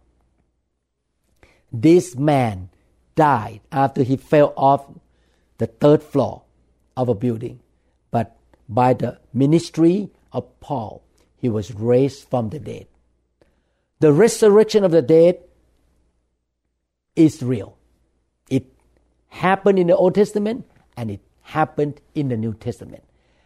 this 1.72 2.16
man 2.16 2.70
died 3.16 3.62
after 3.72 4.04
he 4.04 4.18
fell 4.18 4.54
off 4.58 4.86
the 5.58 5.68
third 5.68 6.02
floor 6.04 6.42
of 6.98 7.10
a 7.10 7.16
building. 7.16 7.60
But 8.12 8.36
by 8.68 8.94
the 8.94 9.20
ministry 9.34 10.10
of 10.32 10.60
Paul, 10.60 11.03
he 11.44 11.50
was 11.50 11.76
raised 11.76 12.30
from 12.30 12.52
the 12.52 12.58
dead. 12.60 12.88
The 14.00 14.14
resurrection 14.14 14.86
of 14.86 14.92
the 14.92 15.02
dead 15.02 15.40
is 17.18 17.44
real. 17.44 17.76
It 18.50 18.72
happened 19.28 19.78
in 19.78 19.88
the 19.88 19.98
Old 19.98 20.16
Testament 20.16 20.66
and 20.96 21.12
it 21.12 21.20
happened 21.42 22.00
in 22.16 22.30
the 22.30 22.38
New 22.38 22.54
Testament. 22.54 23.04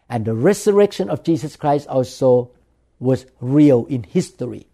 And 0.08 0.26
the 0.26 0.36
resurrection 0.36 1.10
of 1.10 1.24
Jesus 1.24 1.56
Christ 1.56 1.88
also 1.88 2.52
was 3.00 3.26
real 3.42 3.88
in 3.88 4.04
history. 4.04 4.68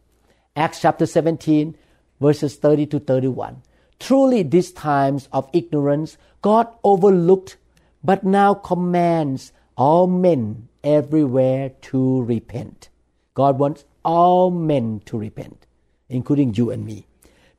Acts 0.57 0.81
chapter 0.81 1.05
17, 1.05 1.77
verses 2.19 2.57
30 2.57 2.87
to 2.87 2.99
31. 2.99 3.61
Truly, 4.01 4.43
these 4.43 4.73
times 4.73 5.29
of 5.31 5.49
ignorance 5.53 6.17
God 6.41 6.67
overlooked, 6.83 7.55
but 8.03 8.25
now 8.25 8.53
commands 8.53 9.53
all 9.77 10.07
men 10.07 10.67
everywhere 10.83 11.69
to 11.83 12.21
repent. 12.23 12.89
God 13.33 13.59
wants 13.59 13.85
all 14.03 14.51
men 14.51 15.01
to 15.05 15.17
repent, 15.17 15.65
including 16.09 16.53
you 16.53 16.71
and 16.71 16.85
me, 16.85 17.07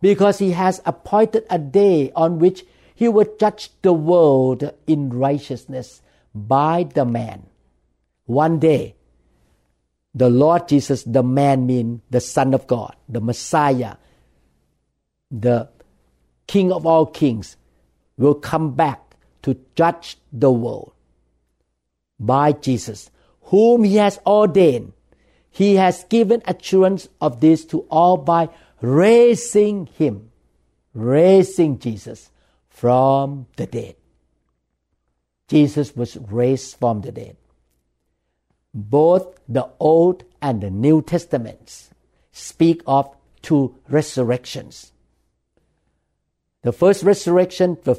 because 0.01 0.39
He 0.39 0.53
has 0.53 0.81
appointed 0.85 1.45
a 1.51 1.59
day 1.59 2.13
on 2.15 2.39
which 2.39 2.65
He 2.95 3.09
will 3.09 3.27
judge 3.39 3.71
the 3.83 3.93
world 3.93 4.73
in 4.87 5.11
righteousness 5.11 6.03
by 6.35 6.85
the 6.85 7.05
man. 7.05 7.47
One 8.27 8.59
day, 8.59 8.97
the 10.15 10.31
Lord 10.31 10.69
Jesus, 10.69 11.03
the 11.03 11.23
man 11.23 11.67
mean 11.67 12.03
the 12.11 12.21
Son 12.21 12.55
of 12.55 12.67
God, 12.67 12.95
the 13.09 13.21
Messiah, 13.21 13.97
the 15.31 15.69
King 16.47 16.73
of 16.73 16.87
all 16.87 17.07
kings, 17.07 17.57
will 18.17 18.35
come 18.35 18.75
back 18.75 19.17
to 19.43 19.59
judge 19.75 20.17
the 20.33 20.51
world 20.51 20.93
by 22.19 22.53
Jesus, 22.53 23.11
whom 23.43 23.85
he 23.85 23.97
has 23.97 24.19
ordained. 24.27 24.94
He 25.55 25.77
has 25.77 26.05
given 26.05 26.43
assurance 26.47 27.09
of 27.21 27.41
this 27.41 27.65
to 27.67 27.87
all 27.91 28.17
by 28.17 28.51
raising 28.81 29.87
him, 29.87 30.31
raising 30.93 31.79
Jesus 31.79 32.31
from 32.69 33.47
the 33.57 33.67
dead. 33.67 33.97
Jesus 35.49 35.95
was 35.95 36.17
raised 36.17 36.77
from 36.77 37.01
the 37.03 37.13
dead 37.13 37.37
both 38.75 39.39
the 39.49 39.71
Old 39.79 40.25
and 40.43 40.61
the 40.61 40.71
New 40.71 41.01
Testaments 41.01 41.91
speak 42.33 42.83
of 42.87 43.09
two 43.41 43.77
resurrections. 43.89 44.91
The 46.63 46.73
first 46.73 47.05
resurrection, 47.05 47.79
the 47.85 47.95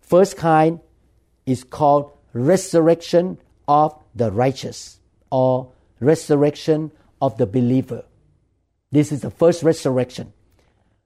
first 0.00 0.36
kind, 0.36 0.80
is 1.44 1.64
called 1.64 2.12
resurrection 2.32 3.38
of 3.66 4.00
the 4.14 4.30
righteous 4.30 5.00
or 5.30 5.72
resurrection 6.00 6.92
of 7.20 7.36
the 7.38 7.46
believer. 7.46 8.04
This 8.90 9.12
is 9.12 9.20
the 9.20 9.30
first 9.30 9.62
resurrection. 9.62 10.32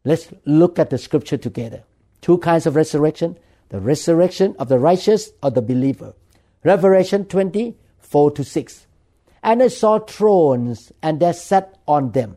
Let's 0.04 0.28
look 0.44 0.78
at 0.78 0.90
the 0.90 0.98
scripture 0.98 1.36
together. 1.36 1.82
Two 2.20 2.38
kinds 2.38 2.66
of 2.66 2.76
resurrection 2.76 3.38
the 3.70 3.80
resurrection 3.80 4.54
of 4.58 4.68
the 4.68 4.78
righteous 4.78 5.30
or 5.42 5.50
the 5.50 5.62
believer. 5.62 6.14
Revelation 6.62 7.24
20, 7.24 7.76
4 7.98 8.30
to 8.30 8.44
6. 8.44 8.86
And 9.42 9.62
I 9.62 9.68
saw 9.68 9.98
thrones, 9.98 10.92
and 11.02 11.18
they 11.18 11.32
sat 11.32 11.76
on 11.88 12.12
them. 12.12 12.36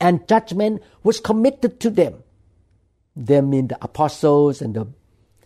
And 0.00 0.26
judgment 0.28 0.82
was 1.02 1.18
committed 1.18 1.80
to 1.80 1.90
them. 1.90 2.22
They 3.16 3.40
mean 3.40 3.68
the 3.68 3.78
apostles 3.82 4.62
and 4.62 4.74
the 4.74 4.86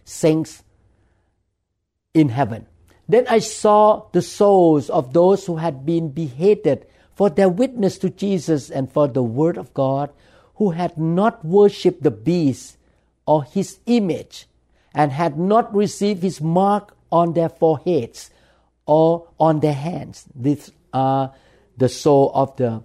saints 0.05 0.63
in 2.13 2.29
heaven. 2.29 2.67
Then 3.09 3.27
I 3.29 3.39
saw 3.39 4.07
the 4.13 4.23
souls 4.23 4.91
of 4.91 5.13
those 5.13 5.47
who 5.47 5.57
had 5.57 5.87
been 5.87 6.11
beheaded 6.11 6.87
for 7.15 7.31
their 7.31 7.49
witness 7.49 7.99
to 7.99 8.11
Jesus 8.11 8.71
and 8.71 8.91
for 8.91 9.09
the 9.09 9.23
word 9.23 9.57
of 9.57 9.73
God, 9.73 10.11
who 10.57 10.71
had 10.71 10.99
not 10.99 11.45
worshipped 11.45 12.03
the 12.03 12.11
beast 12.11 12.77
or 13.27 13.45
his 13.45 13.79
image, 13.87 14.47
and 14.95 15.13
had 15.13 15.39
not 15.39 15.75
received 15.75 16.23
his 16.23 16.41
mark 16.41 16.97
on 17.13 17.35
their 17.35 17.49
foreheads 17.49 18.31
or 18.87 19.29
on 19.39 19.61
their 19.61 19.75
hands. 19.75 20.25
These 20.35 20.73
are 20.93 21.33
the 21.77 21.89
soul 21.89 22.31
of 22.35 22.57
the 22.57 22.83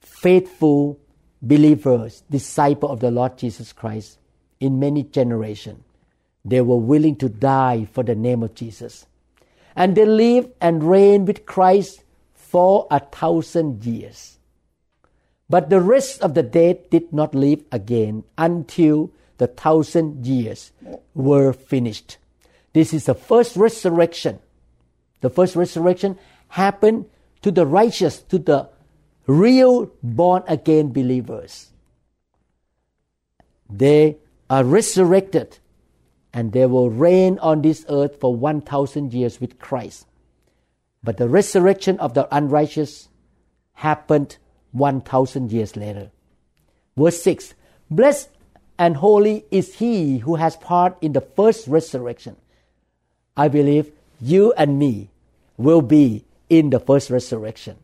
faithful 0.00 0.98
believers, 1.40 2.22
disciple 2.30 2.90
of 2.90 3.00
the 3.00 3.10
Lord 3.10 3.38
Jesus 3.38 3.72
Christ 3.72 4.18
in 4.60 4.78
many 4.78 5.02
generations. 5.02 5.82
They 6.44 6.60
were 6.60 6.76
willing 6.76 7.16
to 7.16 7.28
die 7.28 7.86
for 7.92 8.02
the 8.02 8.14
name 8.14 8.42
of 8.42 8.54
Jesus. 8.54 9.06
And 9.76 9.94
they 9.94 10.04
lived 10.04 10.50
and 10.60 10.82
reigned 10.82 11.26
with 11.26 11.46
Christ 11.46 12.02
for 12.34 12.86
a 12.90 13.00
thousand 13.00 13.84
years. 13.84 14.38
But 15.48 15.70
the 15.70 15.80
rest 15.80 16.22
of 16.22 16.34
the 16.34 16.42
dead 16.42 16.90
did 16.90 17.12
not 17.12 17.34
live 17.34 17.62
again 17.72 18.24
until 18.38 19.10
the 19.38 19.46
thousand 19.46 20.26
years 20.26 20.72
were 21.14 21.52
finished. 21.52 22.18
This 22.72 22.94
is 22.94 23.06
the 23.06 23.14
first 23.14 23.56
resurrection 23.56 24.38
the 25.20 25.30
first 25.30 25.56
resurrection 25.56 26.18
happened 26.48 27.06
to 27.42 27.50
the 27.50 27.66
righteous, 27.66 28.20
to 28.22 28.38
the 28.38 28.68
real 29.26 29.90
born 30.02 30.42
again 30.48 30.92
believers. 30.92 31.68
They 33.68 34.16
are 34.48 34.64
resurrected 34.64 35.58
and 36.32 36.52
they 36.52 36.66
will 36.66 36.90
reign 36.90 37.38
on 37.40 37.62
this 37.62 37.84
earth 37.88 38.20
for 38.20 38.34
1,000 38.34 39.12
years 39.12 39.40
with 39.40 39.58
Christ. 39.58 40.06
But 41.02 41.16
the 41.16 41.28
resurrection 41.28 41.98
of 41.98 42.14
the 42.14 42.28
unrighteous 42.34 43.08
happened 43.74 44.36
1000 44.72 45.50
years 45.50 45.76
later. 45.76 46.10
Verse 46.96 47.22
6 47.22 47.54
Blessed 47.90 48.28
and 48.78 48.96
holy 48.96 49.44
is 49.50 49.76
he 49.76 50.18
who 50.18 50.36
has 50.36 50.56
part 50.56 50.96
in 51.00 51.12
the 51.12 51.20
first 51.20 51.66
resurrection. 51.66 52.36
I 53.36 53.48
believe 53.48 53.90
you 54.20 54.52
and 54.52 54.78
me 54.78 55.10
will 55.56 55.82
be 55.82 56.24
in 56.48 56.70
the 56.70 56.80
first 56.80 57.10
resurrection 57.10 57.76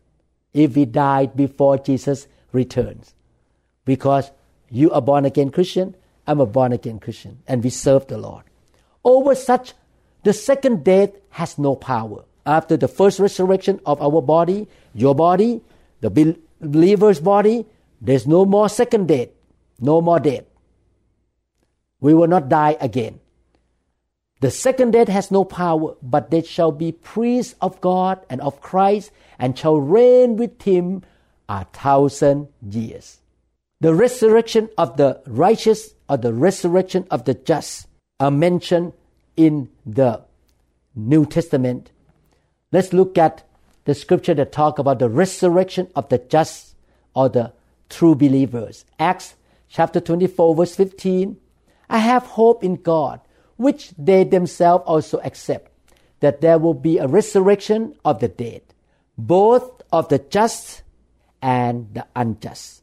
if 0.53 0.75
we 0.75 0.85
died 0.85 1.35
before 1.35 1.77
Jesus 1.77 2.27
returns. 2.51 3.13
Because 3.85 4.31
you 4.69 4.91
are 4.91 5.01
born 5.01 5.25
again 5.25 5.51
Christian, 5.51 5.95
I'm 6.27 6.41
a 6.41 6.45
born 6.45 6.73
again 6.73 6.99
Christian, 6.99 7.39
and 7.47 7.63
we 7.63 7.69
serve 7.69 8.07
the 8.07 8.17
Lord. 8.17 8.43
Over 9.03 9.33
such, 9.33 9.73
the 10.23 10.33
second 10.33 10.83
death 10.83 11.11
has 11.29 11.57
no 11.57 11.75
power. 11.75 12.25
After 12.45 12.75
the 12.75 12.87
first 12.87 13.19
resurrection 13.19 13.79
of 13.85 14.01
our 14.01 14.21
body, 14.21 14.67
your 14.93 15.15
body, 15.15 15.61
the 16.01 16.35
believer's 16.59 17.19
body, 17.21 17.65
there's 18.01 18.27
no 18.27 18.45
more 18.45 18.69
second 18.69 19.07
death, 19.07 19.29
no 19.79 20.01
more 20.01 20.19
death. 20.19 20.43
We 21.99 22.13
will 22.13 22.27
not 22.27 22.49
die 22.49 22.77
again. 22.79 23.19
The 24.39 24.51
second 24.51 24.91
death 24.91 25.07
has 25.07 25.31
no 25.31 25.43
power, 25.43 25.95
but 26.03 26.29
they 26.29 26.43
shall 26.43 26.71
be 26.71 26.91
priests 26.91 27.55
of 27.59 27.81
God 27.81 28.23
and 28.29 28.39
of 28.41 28.61
Christ 28.61 29.11
and 29.39 29.57
shall 29.57 29.79
reign 29.79 30.35
with 30.35 30.61
him 30.61 31.03
a 31.49 31.65
thousand 31.65 32.49
years. 32.61 33.19
The 33.79 33.93
resurrection 33.93 34.69
of 34.75 34.97
the 34.97 35.21
righteous 35.27 35.93
or 36.09 36.17
the 36.17 36.33
resurrection 36.33 37.05
of 37.11 37.25
the 37.25 37.35
just 37.35 37.87
are 38.19 38.31
mentioned 38.31 38.93
in 39.35 39.69
the 39.85 40.23
New 40.95 41.27
Testament. 41.27 41.91
Let's 42.71 42.91
look 42.91 43.19
at 43.19 43.43
the 43.85 43.93
scripture 43.93 44.33
that 44.33 44.51
talk 44.51 44.79
about 44.79 44.97
the 44.97 45.09
resurrection 45.09 45.89
of 45.95 46.09
the 46.09 46.17
just 46.17 46.75
or 47.13 47.29
the 47.29 47.53
true 47.87 48.15
believers. 48.15 48.83
Acts 48.97 49.35
chapter 49.69 49.99
24 49.99 50.55
verse 50.55 50.75
15. 50.75 51.37
I 51.87 51.99
have 51.99 52.23
hope 52.23 52.63
in 52.63 52.77
God, 52.77 53.21
which 53.57 53.91
they 53.95 54.23
themselves 54.23 54.85
also 54.87 55.19
accept, 55.19 55.71
that 56.19 56.41
there 56.41 56.57
will 56.57 56.73
be 56.73 56.97
a 56.97 57.07
resurrection 57.07 57.95
of 58.03 58.21
the 58.21 58.27
dead, 58.27 58.63
both 59.19 59.83
of 59.91 60.09
the 60.09 60.17
just 60.17 60.81
and 61.43 61.93
the 61.93 62.07
unjust. 62.15 62.81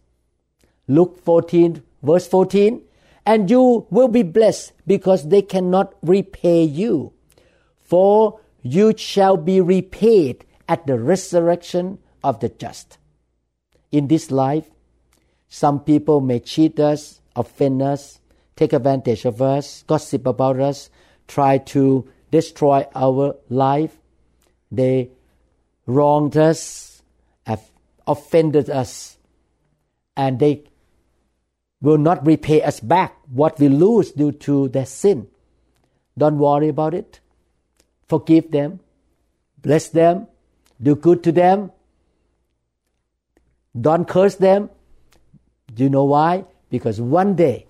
Luke 0.87 1.23
14 1.25 1.83
verse 2.05 2.29
14. 2.29 2.83
And 3.27 3.51
you 3.51 3.87
will 3.91 4.09
be 4.09 4.23
blessed 4.23 4.73
because 4.87 5.29
they 5.29 5.41
cannot 5.41 5.95
repay 6.03 6.63
you. 6.63 7.15
For 7.81 8.41
you 8.63 8.95
shall 8.97 9.37
be 9.37 9.61
repaid 9.61 10.45
at 10.69 10.87
the 10.87 10.99
resurrection 10.99 11.99
of 12.23 12.41
the 12.41 12.51
just. 12.51 12.99
In 13.91 14.09
this 14.09 14.31
life, 14.31 14.71
some 15.49 15.81
people 15.81 16.21
may 16.21 16.41
cheat 16.41 16.79
us, 16.81 17.21
offend 17.37 17.81
us, 17.81 18.21
take 18.57 18.73
advantage 18.73 19.25
of 19.25 19.41
us, 19.41 19.85
gossip 19.87 20.27
about 20.27 20.61
us, 20.61 20.91
try 21.29 21.59
to 21.59 22.09
destroy 22.31 22.87
our 22.95 23.37
life. 23.49 23.97
They 24.71 25.11
wronged 25.87 26.37
us, 26.37 27.03
have 27.47 27.63
offended 28.07 28.69
us, 28.69 29.17
and 30.17 30.39
they 30.39 30.65
will 31.85 31.99
not 31.99 32.27
repay 32.27 32.63
us 32.63 32.81
back 32.81 33.15
what 33.29 33.61
we 33.61 33.69
lose 33.69 34.11
due 34.13 34.33
to 34.33 34.69
their 34.69 34.87
sin. 34.87 35.29
Don't 36.17 36.39
worry 36.39 36.69
about 36.69 36.95
it. 36.95 37.21
Forgive 38.09 38.51
them, 38.51 38.81
bless 39.61 39.89
them, 39.89 40.27
do 40.81 40.95
good 40.95 41.23
to 41.25 41.33
them. 41.33 41.73
Don't 43.79 44.09
curse 44.09 44.37
them. 44.37 44.71
Do 45.75 45.83
you 45.83 45.91
know 45.91 46.05
why? 46.05 46.45
Because 46.71 47.01
one 47.01 47.35
day 47.35 47.67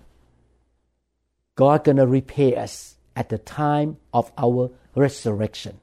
God 1.55 1.83
gonna 1.83 2.07
repay 2.07 2.55
us 2.55 2.95
at 3.15 3.29
the 3.29 3.37
time 3.37 3.97
of 4.13 4.31
our 4.37 4.71
resurrection. 4.95 5.79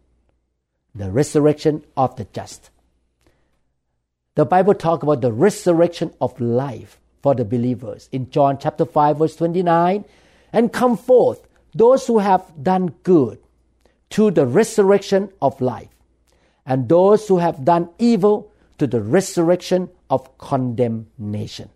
The 0.95 1.11
resurrection 1.11 1.85
of 1.97 2.17
the 2.17 2.25
just. 2.33 2.71
The 4.37 4.47
Bible 4.47 4.75
talk 4.75 5.03
about 5.03 5.21
the 5.21 5.33
resurrection 5.33 6.15
of 6.21 6.41
life 6.41 6.99
for 7.23 7.35
the 7.35 7.45
believers 7.45 8.09
in 8.13 8.31
John 8.31 8.59
chapter 8.59 8.85
5 8.85 9.19
verse 9.19 9.37
29 9.37 10.05
and 10.53 10.73
come 10.73 10.97
forth 10.97 11.47
those 11.75 12.07
who 12.07 12.19
have 12.19 12.53
done 12.63 12.95
good 13.03 13.39
to 14.11 14.31
the 14.31 14.47
resurrection 14.47 15.31
of 15.41 15.61
life 15.61 15.89
and 16.67 16.89
those 16.89 17.27
who 17.29 17.39
have 17.39 17.65
done 17.65 17.89
evil 17.99 18.53
to 18.79 18.87
the 18.87 19.01
resurrection 19.01 19.89
of 20.11 20.37
condemnation. 20.39 21.71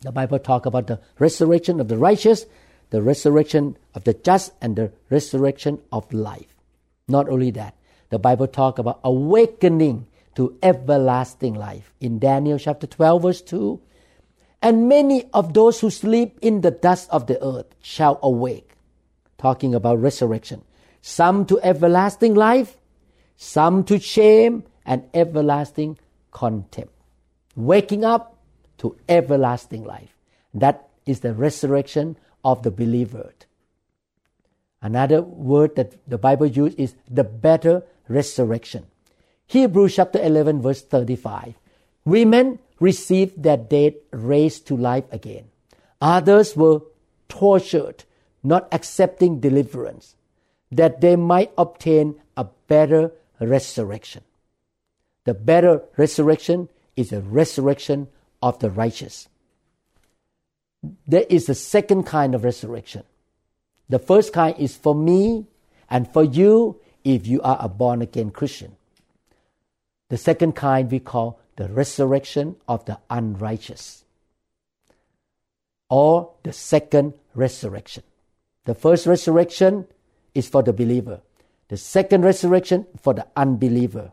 The 0.00 0.10
Bible 0.10 0.38
talk 0.38 0.66
about 0.66 0.88
the 0.88 1.00
resurrection 1.18 1.78
of 1.78 1.88
the 1.88 1.96
righteous, 1.96 2.46
the 2.90 3.02
resurrection 3.02 3.76
of 3.94 4.04
the 4.04 4.14
just 4.14 4.52
and 4.60 4.74
the 4.74 4.92
resurrection 5.10 5.80
of 5.92 6.12
life. 6.12 6.56
Not 7.06 7.28
only 7.28 7.50
that, 7.52 7.76
the 8.10 8.18
Bible 8.18 8.48
talk 8.48 8.78
about 8.78 9.00
awakening 9.04 10.06
to 10.34 10.58
everlasting 10.62 11.54
life. 11.54 11.92
In 12.00 12.18
Daniel 12.18 12.58
chapter 12.58 12.86
12 12.86 13.22
verse 13.22 13.42
2, 13.42 13.80
and 14.62 14.88
many 14.88 15.24
of 15.34 15.54
those 15.54 15.80
who 15.80 15.90
sleep 15.90 16.38
in 16.40 16.60
the 16.60 16.70
dust 16.70 17.08
of 17.10 17.26
the 17.26 17.42
earth 17.44 17.66
shall 17.82 18.18
awake. 18.22 18.70
Talking 19.36 19.74
about 19.74 20.00
resurrection. 20.00 20.62
Some 21.00 21.44
to 21.46 21.58
everlasting 21.62 22.34
life, 22.34 22.76
some 23.36 23.82
to 23.84 23.98
shame 23.98 24.62
and 24.86 25.02
everlasting 25.12 25.98
contempt. 26.30 26.94
Waking 27.56 28.04
up 28.04 28.38
to 28.78 28.96
everlasting 29.08 29.82
life. 29.82 30.16
That 30.54 30.88
is 31.06 31.20
the 31.20 31.34
resurrection 31.34 32.16
of 32.44 32.62
the 32.62 32.70
believer. 32.70 33.32
Another 34.80 35.22
word 35.22 35.76
that 35.76 35.96
the 36.08 36.18
Bible 36.18 36.46
uses 36.46 36.78
is 36.78 36.94
the 37.10 37.24
better 37.24 37.82
resurrection. 38.08 38.86
Hebrews 39.46 39.96
chapter 39.96 40.20
11 40.20 40.62
verse 40.62 40.82
35. 40.82 41.54
Women 42.04 42.58
received 42.82 43.40
their 43.42 43.56
dead 43.56 43.94
raised 44.10 44.66
to 44.66 44.76
life 44.76 45.04
again. 45.12 45.44
Others 46.00 46.56
were 46.56 46.80
tortured, 47.28 48.02
not 48.42 48.66
accepting 48.72 49.38
deliverance, 49.38 50.16
that 50.72 51.00
they 51.00 51.14
might 51.14 51.52
obtain 51.56 52.20
a 52.36 52.44
better 52.66 53.12
resurrection. 53.40 54.24
The 55.24 55.34
better 55.34 55.82
resurrection 55.96 56.68
is 56.96 57.12
a 57.12 57.20
resurrection 57.20 58.08
of 58.42 58.58
the 58.58 58.70
righteous. 58.70 59.28
There 61.06 61.24
is 61.30 61.48
a 61.48 61.54
second 61.54 62.02
kind 62.04 62.34
of 62.34 62.42
resurrection. 62.42 63.04
The 63.88 64.00
first 64.00 64.32
kind 64.32 64.56
is 64.58 64.76
for 64.76 64.94
me 64.94 65.46
and 65.88 66.12
for 66.12 66.24
you 66.24 66.80
if 67.04 67.28
you 67.28 67.40
are 67.42 67.58
a 67.60 67.68
born 67.68 68.02
again 68.02 68.30
Christian. 68.30 68.74
The 70.08 70.18
second 70.18 70.56
kind 70.56 70.90
we 70.90 70.98
call 70.98 71.38
the 71.56 71.68
resurrection 71.68 72.56
of 72.66 72.84
the 72.84 72.98
unrighteous 73.10 74.04
or 75.88 76.32
the 76.42 76.52
second 76.52 77.12
resurrection. 77.34 78.02
The 78.64 78.74
first 78.74 79.06
resurrection 79.06 79.86
is 80.34 80.48
for 80.48 80.62
the 80.62 80.72
believer. 80.72 81.20
The 81.68 81.76
second 81.76 82.24
resurrection 82.24 82.86
for 83.00 83.12
the 83.12 83.26
unbeliever. 83.36 84.12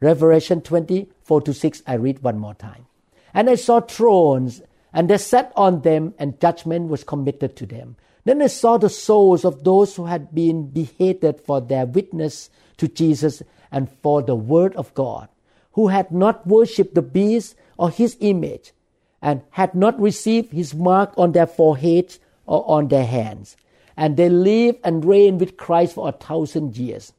Revelation 0.00 0.60
20, 0.60 1.08
4 1.22 1.40
to 1.42 1.54
6, 1.54 1.82
I 1.86 1.94
read 1.94 2.22
one 2.22 2.38
more 2.38 2.54
time. 2.54 2.86
And 3.32 3.48
I 3.48 3.54
saw 3.54 3.80
thrones, 3.80 4.62
and 4.92 5.08
they 5.08 5.18
sat 5.18 5.52
on 5.56 5.82
them, 5.82 6.14
and 6.18 6.40
judgment 6.40 6.88
was 6.88 7.04
committed 7.04 7.56
to 7.56 7.66
them. 7.66 7.96
Then 8.24 8.42
I 8.42 8.48
saw 8.48 8.78
the 8.78 8.88
souls 8.88 9.44
of 9.44 9.64
those 9.64 9.96
who 9.96 10.06
had 10.06 10.34
been 10.34 10.68
beheaded 10.70 11.40
for 11.40 11.60
their 11.60 11.86
witness 11.86 12.50
to 12.78 12.88
Jesus 12.88 13.42
and 13.70 13.90
for 14.02 14.22
the 14.22 14.34
word 14.34 14.74
of 14.76 14.94
God, 14.94 15.28
who 15.74 15.88
had 15.88 16.10
not 16.10 16.46
worshipped 16.46 16.94
the 16.94 17.02
beast 17.02 17.54
or 17.76 17.90
his 17.90 18.16
image, 18.20 18.72
and 19.20 19.42
had 19.50 19.74
not 19.74 19.98
received 20.00 20.52
his 20.52 20.74
mark 20.74 21.12
on 21.16 21.32
their 21.32 21.46
foreheads 21.46 22.18
or 22.46 22.68
on 22.68 22.88
their 22.88 23.06
hands. 23.06 23.56
And 23.96 24.16
they 24.16 24.28
live 24.28 24.76
and 24.84 25.04
reign 25.04 25.38
with 25.38 25.56
Christ 25.56 25.94
for 25.94 26.08
a 26.08 26.12
thousand 26.12 26.76
years. 26.76 27.12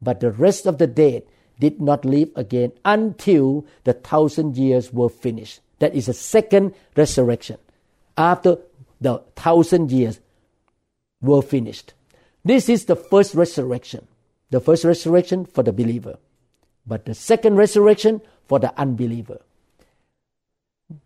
But 0.00 0.20
the 0.20 0.30
rest 0.30 0.66
of 0.66 0.78
the 0.78 0.86
dead 0.86 1.24
did 1.58 1.80
not 1.80 2.04
live 2.04 2.30
again 2.36 2.72
until 2.84 3.66
the 3.84 3.92
thousand 3.92 4.56
years 4.56 4.92
were 4.92 5.08
finished. 5.08 5.60
That 5.80 5.94
is 5.94 6.06
the 6.06 6.14
second 6.14 6.74
resurrection. 6.96 7.58
After 8.16 8.58
the 9.00 9.22
thousand 9.36 9.90
years 9.90 10.20
were 11.20 11.42
finished. 11.42 11.94
This 12.44 12.68
is 12.68 12.84
the 12.84 12.96
first 12.96 13.34
resurrection. 13.34 14.06
The 14.50 14.60
first 14.60 14.84
resurrection 14.84 15.44
for 15.44 15.62
the 15.62 15.72
believer. 15.72 16.18
But 16.88 17.04
the 17.04 17.14
second 17.14 17.56
resurrection 17.56 18.22
for 18.46 18.58
the 18.58 18.72
unbeliever. 18.80 19.42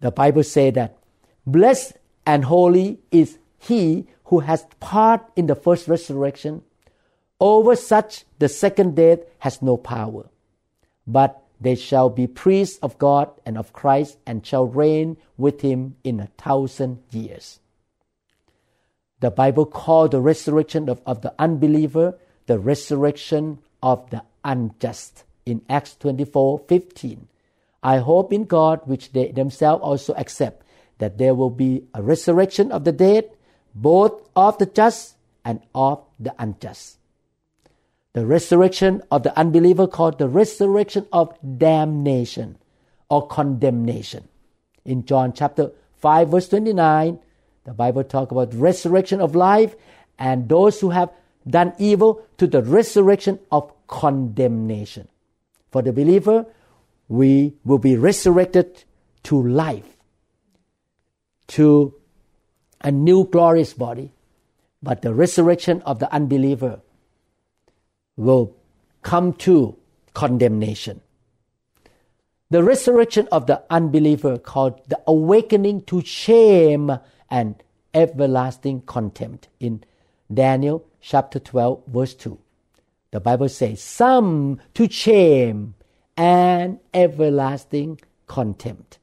The 0.00 0.12
Bible 0.12 0.44
says 0.44 0.74
that 0.74 0.96
blessed 1.44 1.94
and 2.24 2.44
holy 2.44 3.00
is 3.10 3.38
he 3.58 4.06
who 4.26 4.40
has 4.40 4.64
part 4.78 5.20
in 5.34 5.48
the 5.48 5.56
first 5.56 5.88
resurrection. 5.88 6.62
Over 7.40 7.74
such 7.74 8.24
the 8.38 8.48
second 8.48 8.94
death 8.94 9.18
has 9.40 9.60
no 9.60 9.76
power. 9.76 10.30
But 11.04 11.42
They 11.62 11.76
shall 11.76 12.10
be 12.10 12.26
priests 12.26 12.78
of 12.82 12.98
God 12.98 13.30
and 13.46 13.56
of 13.56 13.72
Christ 13.72 14.18
and 14.26 14.44
shall 14.44 14.66
reign 14.66 15.16
with 15.38 15.60
him 15.60 15.94
in 16.02 16.18
a 16.18 16.26
thousand 16.36 16.98
years. 17.12 17.60
The 19.20 19.30
Bible 19.30 19.66
called 19.66 20.10
the 20.10 20.20
resurrection 20.20 20.88
of, 20.88 21.00
of 21.06 21.22
the 21.22 21.32
unbeliever 21.38 22.18
the 22.46 22.58
resurrection 22.58 23.60
of 23.80 24.10
the 24.10 24.24
unjust 24.44 25.22
in 25.46 25.62
Acts 25.68 25.96
24 25.96 26.60
15. 26.68 27.28
I 27.82 27.98
hope 27.98 28.32
in 28.32 28.44
God, 28.44 28.80
which 28.84 29.12
they 29.12 29.32
themselves 29.32 29.82
also 29.82 30.14
accept, 30.14 30.64
that 30.98 31.18
there 31.18 31.34
will 31.34 31.50
be 31.50 31.84
a 31.94 32.02
resurrection 32.02 32.70
of 32.70 32.84
the 32.84 32.92
dead, 32.92 33.30
both 33.74 34.28
of 34.36 34.58
the 34.58 34.66
just 34.66 35.16
and 35.44 35.60
of 35.74 36.04
the 36.20 36.34
unjust. 36.38 36.98
The 38.12 38.26
resurrection 38.26 39.02
of 39.10 39.22
the 39.22 39.36
unbeliever 39.36 39.86
called 39.86 40.18
the 40.18 40.28
resurrection 40.28 41.06
of 41.12 41.36
damnation 41.58 42.58
or 43.08 43.26
condemnation. 43.26 44.28
In 44.84 45.04
John 45.04 45.32
chapter 45.32 45.72
5 45.96 46.28
verse 46.28 46.48
29, 46.48 47.18
the 47.64 47.72
Bible 47.72 48.04
talk 48.04 48.30
about 48.30 48.54
resurrection 48.54 49.20
of 49.20 49.34
life 49.34 49.74
and 50.18 50.48
those 50.48 50.80
who 50.80 50.90
have 50.90 51.10
done 51.48 51.72
evil 51.78 52.22
to 52.38 52.46
the 52.46 52.62
resurrection 52.62 53.38
of 53.50 53.72
condemnation. 53.86 55.08
For 55.72 55.80
the 55.80 55.92
believer, 55.92 56.46
we 57.08 57.54
will 57.64 57.78
be 57.78 57.96
resurrected 57.96 58.84
to 59.24 59.42
life, 59.42 59.96
to 61.48 61.94
a 62.82 62.92
new 62.92 63.24
glorious 63.24 63.72
body. 63.72 64.12
But 64.82 65.02
the 65.02 65.14
resurrection 65.14 65.80
of 65.82 65.98
the 65.98 66.12
unbeliever 66.12 66.82
will 68.16 68.54
come 69.00 69.32
to 69.34 69.76
condemnation. 70.12 71.00
The 72.50 72.62
resurrection 72.62 73.28
of 73.32 73.46
the 73.46 73.62
unbeliever 73.70 74.38
called 74.38 74.80
the 74.88 75.00
awakening 75.06 75.82
to 75.84 76.02
shame 76.04 76.98
and 77.30 77.62
everlasting 77.94 78.82
contempt 78.82 79.48
in 79.58 79.84
Daniel 80.32 80.84
chapter 81.00 81.38
12 81.38 81.82
verse 81.86 82.14
2. 82.14 82.38
The 83.12 83.20
Bible 83.20 83.48
says, 83.48 83.80
some 83.80 84.60
to 84.74 84.90
shame 84.90 85.74
and 86.16 86.80
everlasting 86.92 88.00
contempt. 88.26 88.98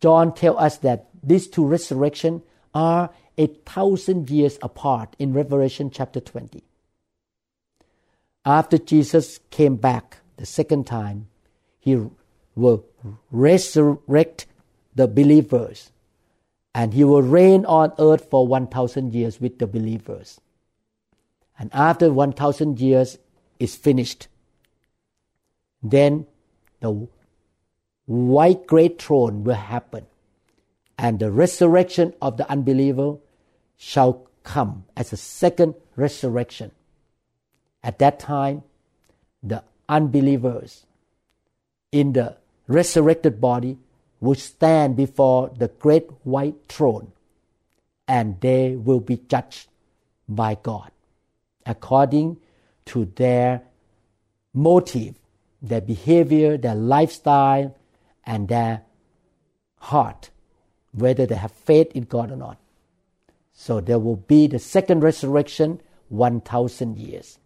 John 0.00 0.34
tells 0.34 0.58
us 0.58 0.78
that 0.78 1.08
these 1.22 1.46
two 1.46 1.64
resurrections 1.64 2.42
are 2.74 3.10
a 3.38 3.46
thousand 3.46 4.30
years 4.30 4.58
apart 4.62 5.14
in 5.18 5.32
Revelation 5.32 5.90
chapter 5.90 6.18
20. 6.18 6.62
After 8.44 8.78
Jesus 8.78 9.38
came 9.50 9.76
back 9.76 10.18
the 10.36 10.46
second 10.46 10.86
time, 10.86 11.28
he 11.78 12.08
will 12.56 12.84
resurrect 13.30 14.46
the 14.94 15.06
believers 15.06 15.92
and 16.74 16.94
he 16.94 17.04
will 17.04 17.22
reign 17.22 17.64
on 17.66 17.92
earth 17.98 18.28
for 18.30 18.46
1000 18.46 19.14
years 19.14 19.40
with 19.40 19.58
the 19.58 19.66
believers. 19.66 20.40
And 21.58 21.70
after 21.72 22.12
1000 22.12 22.80
years 22.80 23.18
is 23.58 23.76
finished, 23.76 24.28
then 25.82 26.26
the 26.80 27.08
white 28.06 28.66
great 28.66 29.00
throne 29.00 29.44
will 29.44 29.54
happen 29.54 30.06
and 30.98 31.18
the 31.18 31.30
resurrection 31.30 32.14
of 32.22 32.36
the 32.36 32.48
unbeliever 32.48 33.16
shall 33.76 34.26
come 34.44 34.84
as 34.96 35.12
a 35.12 35.16
second 35.16 35.74
resurrection. 35.96 36.70
At 37.82 37.98
that 37.98 38.20
time, 38.20 38.62
the 39.42 39.64
unbelievers 39.88 40.86
in 41.90 42.12
the 42.12 42.36
resurrected 42.68 43.40
body 43.40 43.78
will 44.20 44.36
stand 44.36 44.96
before 44.96 45.50
the 45.56 45.66
great 45.66 46.08
white 46.22 46.54
throne 46.68 47.10
and 48.06 48.40
they 48.40 48.76
will 48.76 49.00
be 49.00 49.16
judged 49.16 49.66
by 50.28 50.54
God 50.54 50.91
according 51.66 52.38
to 52.86 53.04
their 53.16 53.62
motive, 54.52 55.14
their 55.60 55.80
behavior, 55.80 56.56
their 56.56 56.74
lifestyle, 56.74 57.76
and 58.24 58.48
their 58.48 58.82
heart, 59.78 60.30
whether 60.92 61.26
they 61.26 61.34
have 61.34 61.52
faith 61.52 61.90
in 61.94 62.04
God 62.04 62.30
or 62.30 62.36
not. 62.36 62.58
So 63.52 63.80
there 63.80 63.98
will 63.98 64.16
be 64.16 64.46
the 64.46 64.58
second 64.58 65.00
resurrection, 65.00 65.80
1,000 66.08 66.98
years. 66.98 67.38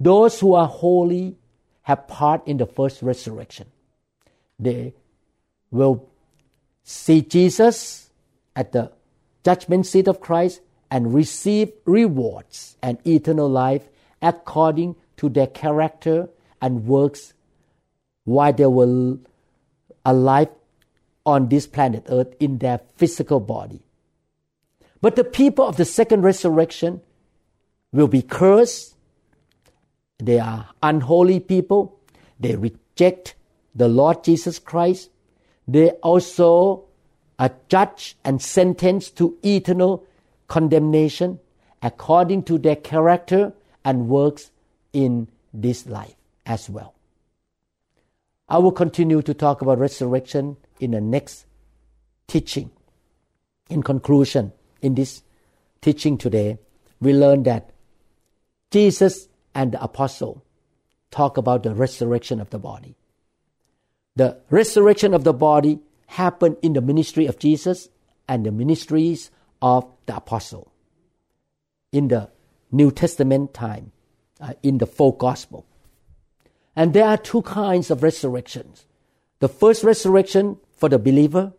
Those 0.00 0.40
who 0.40 0.54
are 0.54 0.66
holy 0.66 1.36
have 1.82 2.08
part 2.08 2.46
in 2.46 2.56
the 2.56 2.66
first 2.66 3.02
resurrection. 3.02 3.66
They 4.58 4.94
will 5.70 6.08
see 6.84 7.22
Jesus 7.22 8.10
at 8.54 8.72
the 8.72 8.92
judgment 9.44 9.86
seat 9.86 10.08
of 10.08 10.20
Christ 10.20 10.60
and 10.92 11.14
receive 11.14 11.72
rewards 11.86 12.76
and 12.82 12.98
eternal 13.06 13.48
life 13.48 13.88
according 14.20 14.94
to 15.16 15.30
their 15.30 15.46
character 15.46 16.28
and 16.60 16.84
works 16.86 17.32
while 18.24 18.52
they 18.52 18.66
were 18.66 19.16
alive 20.04 20.50
on 21.24 21.48
this 21.48 21.66
planet 21.66 22.04
Earth 22.08 22.34
in 22.38 22.58
their 22.58 22.80
physical 22.96 23.40
body. 23.40 23.80
But 25.00 25.16
the 25.16 25.24
people 25.24 25.66
of 25.66 25.78
the 25.78 25.84
second 25.84 26.22
resurrection 26.22 27.00
will 27.90 28.08
be 28.08 28.20
cursed. 28.20 28.94
They 30.18 30.38
are 30.38 30.68
unholy 30.82 31.40
people. 31.40 31.98
They 32.38 32.54
reject 32.54 33.34
the 33.74 33.88
Lord 33.88 34.22
Jesus 34.22 34.58
Christ 34.58 35.08
they 35.66 35.90
also 36.02 36.84
are 37.38 37.52
judged 37.68 38.16
and 38.24 38.40
sentenced 38.42 39.16
to 39.16 39.36
eternal 39.42 40.04
condemnation 40.52 41.40
according 41.80 42.42
to 42.42 42.58
their 42.58 42.76
character 42.76 43.52
and 43.84 44.08
works 44.08 44.50
in 44.92 45.26
this 45.54 45.86
life 45.86 46.14
as 46.44 46.68
well. 46.68 46.94
I 48.48 48.58
will 48.58 48.72
continue 48.72 49.22
to 49.22 49.32
talk 49.32 49.62
about 49.62 49.78
resurrection 49.78 50.58
in 50.78 50.90
the 50.90 51.00
next 51.00 51.46
teaching. 52.28 52.70
In 53.70 53.82
conclusion, 53.82 54.52
in 54.82 54.94
this 54.94 55.22
teaching 55.80 56.18
today, 56.18 56.58
we 57.00 57.14
learn 57.14 57.44
that 57.44 57.70
Jesus 58.70 59.28
and 59.54 59.72
the 59.72 59.82
apostle 59.82 60.44
talk 61.10 61.38
about 61.38 61.62
the 61.62 61.74
resurrection 61.74 62.40
of 62.40 62.50
the 62.50 62.58
body 62.58 62.96
the 64.14 64.38
resurrection 64.50 65.14
of 65.14 65.24
the 65.24 65.32
body 65.32 65.80
happened 66.06 66.56
in 66.62 66.74
the 66.74 66.80
ministry 66.80 67.26
of 67.26 67.38
Jesus 67.38 67.88
and 68.28 68.44
the 68.44 68.52
ministries 68.52 69.30
of 69.62 69.86
the 70.06 70.16
apostle 70.16 70.72
in 71.92 72.08
the 72.08 72.30
New 72.70 72.90
Testament 72.90 73.54
time, 73.54 73.92
uh, 74.40 74.54
in 74.62 74.78
the 74.78 74.86
four 74.86 75.16
gospel. 75.16 75.64
And 76.74 76.92
there 76.92 77.06
are 77.06 77.16
two 77.16 77.42
kinds 77.42 77.90
of 77.90 78.02
resurrections. 78.02 78.86
The 79.38 79.48
first 79.48 79.84
resurrection 79.84 80.58
for 80.76 80.88
the 80.88 80.98
believer, 80.98 81.52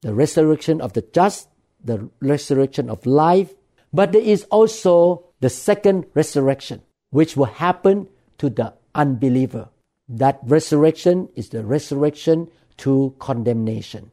the 0.00 0.14
resurrection 0.14 0.80
of 0.80 0.94
the 0.94 1.02
just, 1.02 1.48
the 1.84 2.08
resurrection 2.20 2.88
of 2.88 3.04
life, 3.06 3.52
but 3.92 4.12
there 4.12 4.22
is 4.22 4.44
also 4.44 5.26
the 5.40 5.50
second 5.50 6.06
resurrection, 6.14 6.82
which 7.10 7.36
will 7.36 7.46
happen 7.46 8.08
to 8.38 8.48
the 8.48 8.74
unbeliever 8.94 9.68
that 10.08 10.38
resurrection 10.44 11.28
is 11.34 11.48
the 11.48 11.64
resurrection 11.64 12.48
to 12.76 13.14
condemnation. 13.18 14.11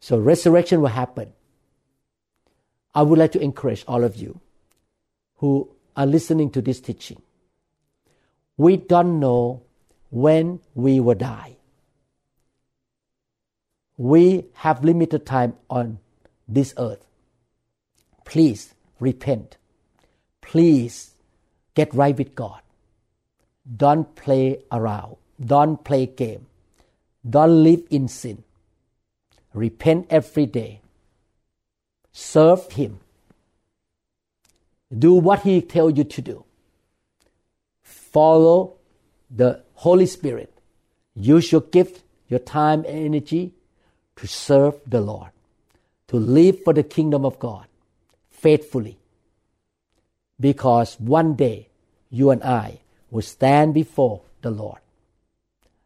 So 0.00 0.18
resurrection 0.18 0.80
will 0.80 0.88
happen. 0.88 1.32
I 2.94 3.02
would 3.02 3.18
like 3.18 3.32
to 3.32 3.40
encourage 3.40 3.84
all 3.86 4.04
of 4.04 4.16
you 4.16 4.40
who 5.36 5.70
are 5.96 6.06
listening 6.06 6.50
to 6.50 6.62
this 6.62 6.80
teaching. 6.80 7.20
We 8.56 8.76
don't 8.76 9.20
know 9.20 9.62
when 10.10 10.60
we 10.74 11.00
will 11.00 11.14
die. 11.14 11.56
We 13.98 14.46
have 14.54 14.84
limited 14.84 15.26
time 15.26 15.54
on 15.68 15.98
this 16.48 16.74
earth. 16.78 17.04
Please 18.24 18.74
repent. 19.00 19.56
Please 20.40 21.14
get 21.74 21.92
right 21.94 22.16
with 22.16 22.34
God. 22.34 22.60
Don't 23.76 24.14
play 24.14 24.62
around. 24.70 25.16
Don't 25.44 25.82
play 25.84 26.06
game. 26.06 26.46
Don't 27.28 27.62
live 27.62 27.82
in 27.90 28.08
sin. 28.08 28.44
Repent 29.56 30.06
every 30.10 30.44
day. 30.44 30.80
Serve 32.12 32.70
Him. 32.72 33.00
Do 34.96 35.14
what 35.14 35.40
He 35.40 35.62
tells 35.62 35.96
you 35.96 36.04
to 36.04 36.20
do. 36.20 36.44
Follow 37.82 38.74
the 39.30 39.62
Holy 39.74 40.04
Spirit. 40.04 40.52
Use 41.14 41.50
your 41.52 41.62
gift, 41.62 42.02
your 42.28 42.38
time, 42.38 42.84
and 42.84 43.06
energy 43.06 43.54
to 44.16 44.26
serve 44.26 44.74
the 44.86 45.00
Lord, 45.00 45.30
to 46.08 46.16
live 46.16 46.62
for 46.62 46.74
the 46.74 46.82
kingdom 46.82 47.24
of 47.24 47.38
God 47.38 47.66
faithfully. 48.28 48.98
Because 50.38 51.00
one 51.00 51.34
day 51.34 51.68
you 52.10 52.30
and 52.30 52.42
I 52.42 52.80
will 53.10 53.22
stand 53.22 53.72
before 53.72 54.20
the 54.42 54.50
Lord. 54.50 54.80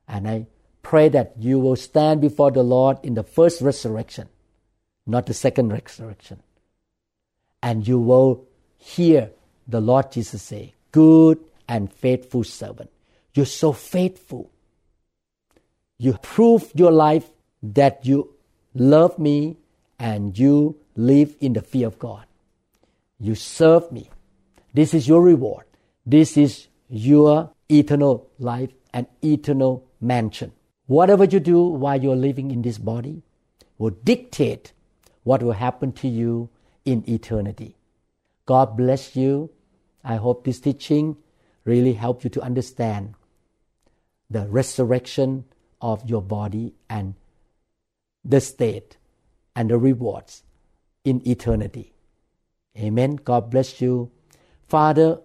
And 0.08 0.28
I 0.28 0.46
pray 0.82 1.08
that 1.08 1.34
you 1.38 1.58
will 1.58 1.76
stand 1.76 2.20
before 2.20 2.50
the 2.50 2.62
Lord 2.62 2.98
in 3.02 3.14
the 3.14 3.22
first 3.22 3.60
resurrection, 3.60 4.28
not 5.06 5.26
the 5.26 5.34
second 5.34 5.72
resurrection. 5.72 6.42
And 7.62 7.86
you 7.86 7.98
will 7.98 8.46
hear 8.78 9.30
the 9.68 9.80
Lord 9.80 10.12
Jesus 10.12 10.42
say, 10.42 10.74
Good 10.92 11.38
and 11.68 11.92
faithful 11.92 12.44
servant. 12.44 12.90
You're 13.34 13.46
so 13.46 13.72
faithful. 13.72 14.50
You 15.98 16.14
prove 16.14 16.72
your 16.74 16.90
life 16.90 17.28
that 17.62 18.06
you 18.06 18.34
love 18.74 19.18
me 19.18 19.56
and 19.98 20.36
you 20.36 20.76
live 20.96 21.36
in 21.40 21.52
the 21.52 21.62
fear 21.62 21.86
of 21.86 21.98
God. 21.98 22.24
You 23.20 23.34
serve 23.34 23.92
me. 23.92 24.08
This 24.72 24.94
is 24.94 25.06
your 25.06 25.20
reward. 25.22 25.64
This 26.06 26.36
is 26.36 26.68
your 26.88 27.50
eternal 27.68 28.28
life 28.38 28.70
and 28.92 29.06
eternal 29.22 29.86
mansion. 30.00 30.52
Whatever 30.90 31.22
you 31.22 31.38
do 31.38 31.62
while 31.62 32.02
you're 32.02 32.16
living 32.16 32.50
in 32.50 32.62
this 32.62 32.76
body 32.76 33.22
will 33.78 33.90
dictate 33.90 34.72
what 35.22 35.40
will 35.40 35.52
happen 35.52 35.92
to 35.92 36.08
you 36.08 36.48
in 36.84 37.08
eternity. 37.08 37.76
God 38.44 38.76
bless 38.76 39.14
you. 39.14 39.50
I 40.02 40.16
hope 40.16 40.42
this 40.42 40.58
teaching 40.58 41.16
really 41.64 41.92
helped 41.92 42.24
you 42.24 42.30
to 42.30 42.42
understand 42.42 43.14
the 44.28 44.48
resurrection 44.48 45.44
of 45.80 46.10
your 46.10 46.22
body 46.22 46.74
and 46.88 47.14
the 48.24 48.40
state 48.40 48.96
and 49.54 49.70
the 49.70 49.78
rewards 49.78 50.42
in 51.04 51.22
eternity. 51.24 51.92
Amen. 52.76 53.14
God 53.14 53.48
bless 53.48 53.80
you. 53.80 54.10
Father, 54.66 55.20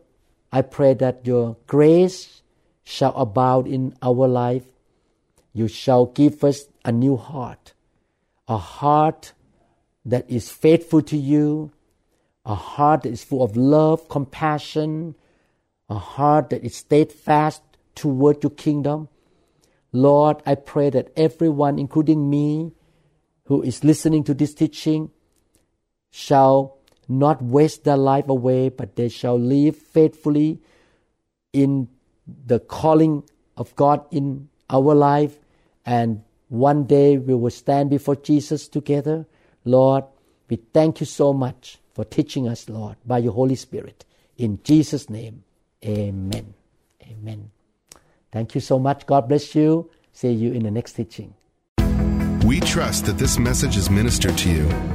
I 0.52 0.62
pray 0.62 0.94
that 0.94 1.26
your 1.26 1.58
grace 1.66 2.44
shall 2.84 3.16
abound 3.16 3.66
in 3.66 3.96
our 4.04 4.28
life. 4.28 4.66
You 5.56 5.70
shall 5.70 6.08
give 6.08 6.44
us 6.44 6.66
a 6.84 6.92
new 6.92 7.16
heart, 7.16 7.74
a 8.46 8.58
heart 8.58 9.32
that 10.04 10.30
is 10.30 10.50
faithful 10.50 11.02
to 11.04 11.16
you, 11.16 11.72
a 12.46 12.56
heart 12.56 13.04
that 13.04 13.14
is 13.14 13.24
full 13.24 13.42
of 13.42 13.56
love, 13.56 14.10
compassion, 14.10 15.16
a 15.90 15.98
heart 15.98 16.50
that 16.50 16.66
is 16.66 16.76
steadfast 16.76 17.62
toward 17.96 18.44
your 18.44 18.50
kingdom. 18.50 19.08
Lord, 19.94 20.44
I 20.46 20.56
pray 20.56 20.90
that 20.90 21.14
everyone, 21.16 21.80
including 21.80 22.30
me, 22.30 22.74
who 23.46 23.62
is 23.62 23.82
listening 23.82 24.26
to 24.26 24.34
this 24.34 24.54
teaching, 24.54 25.10
shall 26.12 26.80
not 27.08 27.42
waste 27.42 27.86
their 27.86 27.96
life 27.96 28.28
away, 28.28 28.68
but 28.68 28.98
they 28.98 29.08
shall 29.08 29.40
live 29.40 29.78
faithfully 29.78 30.60
in 31.54 31.88
the 32.28 32.60
calling 32.60 33.24
of 33.56 33.74
God 33.78 34.06
in 34.12 34.50
our 34.70 34.94
life. 34.94 35.38
And 35.86 36.24
one 36.50 36.86
day 36.86 37.18
we 37.18 37.34
will 37.34 37.52
stand 37.52 37.90
before 37.90 38.16
Jesus 38.16 38.68
together. 38.68 39.26
Lord, 39.64 40.06
we 40.50 40.58
thank 40.74 41.00
you 41.00 41.06
so 41.06 41.34
much 41.34 41.80
for 41.94 42.06
teaching 42.06 42.48
us, 42.48 42.70
Lord, 42.70 42.98
by 43.06 43.20
your 43.20 43.34
Holy 43.34 43.56
Spirit. 43.56 44.06
In 44.38 44.60
Jesus' 44.64 45.10
name, 45.10 45.44
amen. 45.84 46.54
Amen. 47.04 47.52
Thank 48.32 48.56
you 48.56 48.62
so 48.62 48.80
much. 48.80 49.06
God 49.06 49.30
bless 49.30 49.56
you. 49.56 49.90
See 50.12 50.32
you 50.32 50.54
in 50.54 50.64
the 50.64 50.72
next 50.72 50.94
teaching. 50.94 51.34
We 52.46 52.60
trust 52.60 53.06
that 53.06 53.18
this 53.18 53.40
message 53.40 53.78
is 53.78 53.90
ministered 53.90 54.38
to 54.40 54.50
you. 54.50 54.95